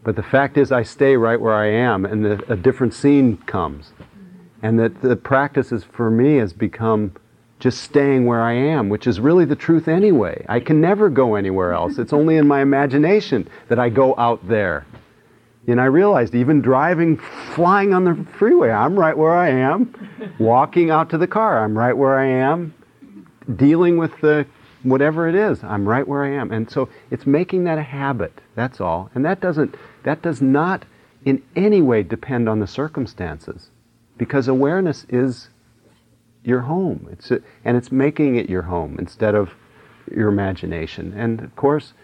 [0.04, 3.92] But the fact is, I stay right where I am, and a different scene comes,
[4.62, 7.12] and that the practice is for me has become
[7.58, 10.44] just staying where I am, which is really the truth anyway.
[10.48, 11.98] I can never go anywhere else.
[11.98, 14.86] It's only in my imagination that I go out there.
[15.66, 17.18] And I realized even driving,
[17.54, 19.92] flying on the freeway, I'm right where I am.
[20.38, 22.72] Walking out to the car, I'm right where I am.
[23.56, 24.46] Dealing with the
[24.82, 26.52] whatever it is, I'm right where I am.
[26.52, 28.40] And so it's making that a habit.
[28.54, 29.10] That's all.
[29.14, 30.84] And that doesn't that does not
[31.24, 33.70] in any way depend on the circumstances.
[34.18, 35.48] Because awareness is
[36.44, 37.08] your home.
[37.10, 39.54] It's a, and it's making it your home instead of
[40.10, 41.14] your imagination.
[41.16, 41.94] And of course,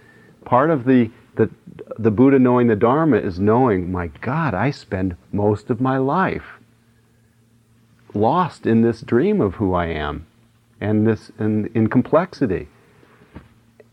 [0.45, 1.51] part of the the,
[1.99, 6.61] the Buddha knowing the Dharma is knowing, my God, I spend most of my life
[8.15, 10.27] lost in this dream of who I am
[10.81, 12.69] and this in, in complexity.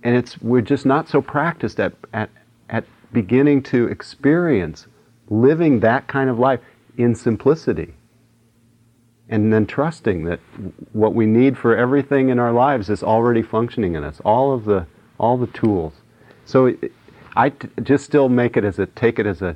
[0.04, 2.30] And it's we're just not so practiced at, at,
[2.70, 4.88] at beginning to experience
[5.30, 6.60] living that kind of life
[6.98, 7.94] in simplicity.
[9.32, 10.40] And then trusting that
[10.92, 14.66] what we need for everything in our lives is already functioning in us, all of
[14.66, 14.86] the
[15.18, 15.94] all the tools.
[16.46, 16.92] So it,
[17.36, 19.56] I t- just still make it as a take it as a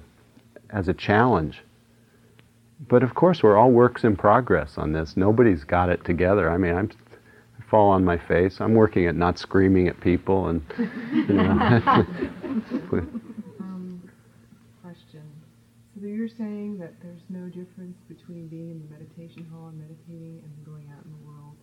[0.69, 1.61] as a challenge.
[2.87, 5.17] But of course, we're all works in progress on this.
[5.17, 6.49] Nobody's got it together.
[6.49, 6.89] I mean, I'm
[7.59, 8.61] I fall on my face.
[8.61, 10.63] I'm working at not screaming at people and.
[11.13, 12.05] You know.
[16.15, 20.65] you're saying that there's no difference between being in the meditation hall and meditating and
[20.65, 21.55] going out in the world?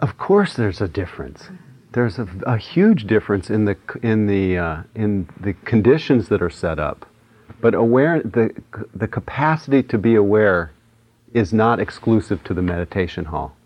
[0.00, 1.48] Of course, there's a difference
[1.92, 6.50] there's a, a, huge difference in the in the uh, in the conditions that are
[6.50, 7.06] set up,
[7.60, 8.50] but aware the
[8.94, 10.72] the capacity to be aware
[11.32, 13.56] is not exclusive to the meditation hall.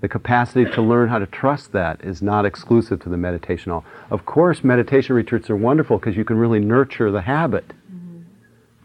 [0.00, 3.84] The capacity to learn how to trust that is not exclusive to the meditation hall.
[4.10, 8.22] Of course, meditation retreats are wonderful because you can really nurture the habit, mm-hmm.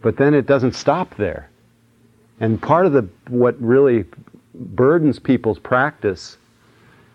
[0.01, 1.49] but then it doesn't stop there.
[2.39, 4.05] And part of the what really
[4.53, 6.37] burdens people's practice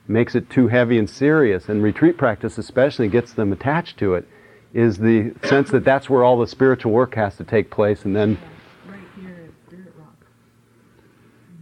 [0.08, 4.26] makes it too heavy and serious, and retreat practice especially gets them attached to it,
[4.72, 8.16] is the sense that that's where all the spiritual work has to take place, and
[8.16, 8.38] then.
[8.88, 10.16] Right here at Spirit Rock.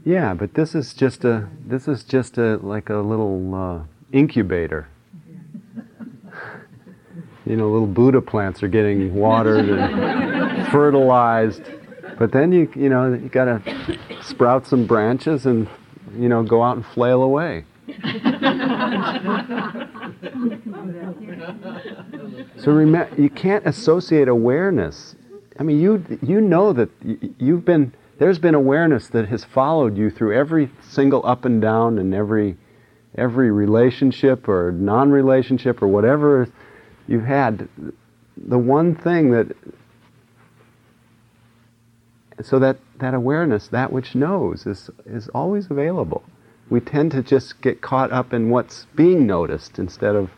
[0.09, 3.81] Yeah, but this is just a this is just a like a little uh,
[4.11, 4.89] incubator.
[7.45, 11.61] you know, little Buddha plants are getting watered and fertilized,
[12.19, 15.69] but then you you know you got to sprout some branches and
[16.17, 17.67] you know go out and flail away.
[22.57, 25.17] so remember, you can't associate awareness.
[25.59, 26.89] I mean, you you know that
[27.39, 31.99] you've been there's been awareness that has followed you through every single up and down
[31.99, 32.57] and every
[33.15, 36.49] every relationship or non-relationship or whatever
[37.07, 37.69] you've had.
[38.37, 39.57] The one thing that
[42.43, 46.25] so that that awareness, that which knows, is is always available
[46.71, 50.31] we tend to just get caught up in what's being noticed instead of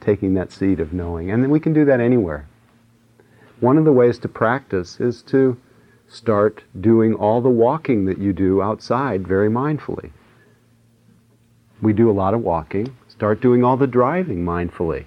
[0.00, 1.30] taking that seed of knowing.
[1.30, 2.46] And then we can do that anywhere.
[3.60, 5.56] One of the ways to practice is to
[6.08, 10.10] start doing all the walking that you do outside very mindfully.
[11.82, 12.96] We do a lot of walking.
[13.08, 15.06] Start doing all the driving mindfully.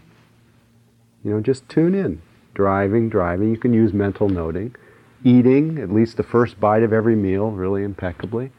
[1.24, 2.22] You know, just tune in.
[2.54, 3.52] Driving, driving.
[3.52, 4.76] You can use mental noting.
[5.24, 8.52] Eating, at least the first bite of every meal, really impeccably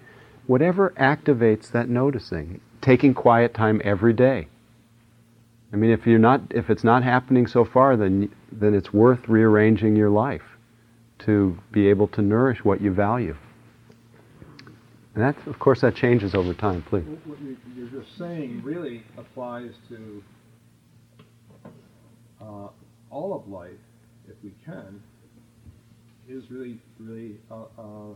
[0.49, 4.49] whatever activates that noticing, taking quiet time every day.
[5.73, 9.29] I mean, if you're not, if it's not happening so far, then then it's worth
[9.29, 10.48] rearranging your life
[11.21, 13.37] to be able to nourish what you value.
[15.15, 16.83] And that, of course, that changes over time.
[16.83, 17.05] Please.
[17.25, 17.39] What
[17.77, 20.23] you're just saying really applies to
[22.41, 22.69] uh,
[23.11, 23.73] all of life,
[24.29, 25.03] if we can,
[26.29, 27.37] is really, really.
[27.51, 28.15] Uh, uh,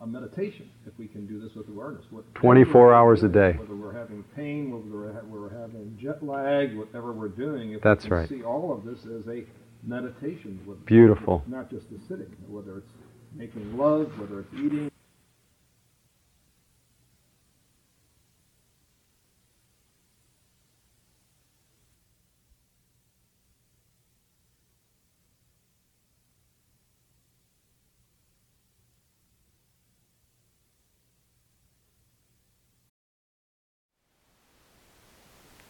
[0.00, 2.04] a meditation if we can do this with awareness.
[2.10, 3.52] What, 24 hours a day.
[3.52, 7.82] Whether we're having pain, whether we're, ha- we're having jet lag, whatever we're doing, if
[7.82, 8.28] That's we can right.
[8.28, 9.44] see all of this as a
[9.86, 10.60] meditation.
[10.66, 11.42] With, Beautiful.
[11.46, 12.92] Not just the sitting, whether it's
[13.34, 14.90] making love, whether it's eating.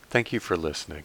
[0.09, 1.05] Thank you for listening.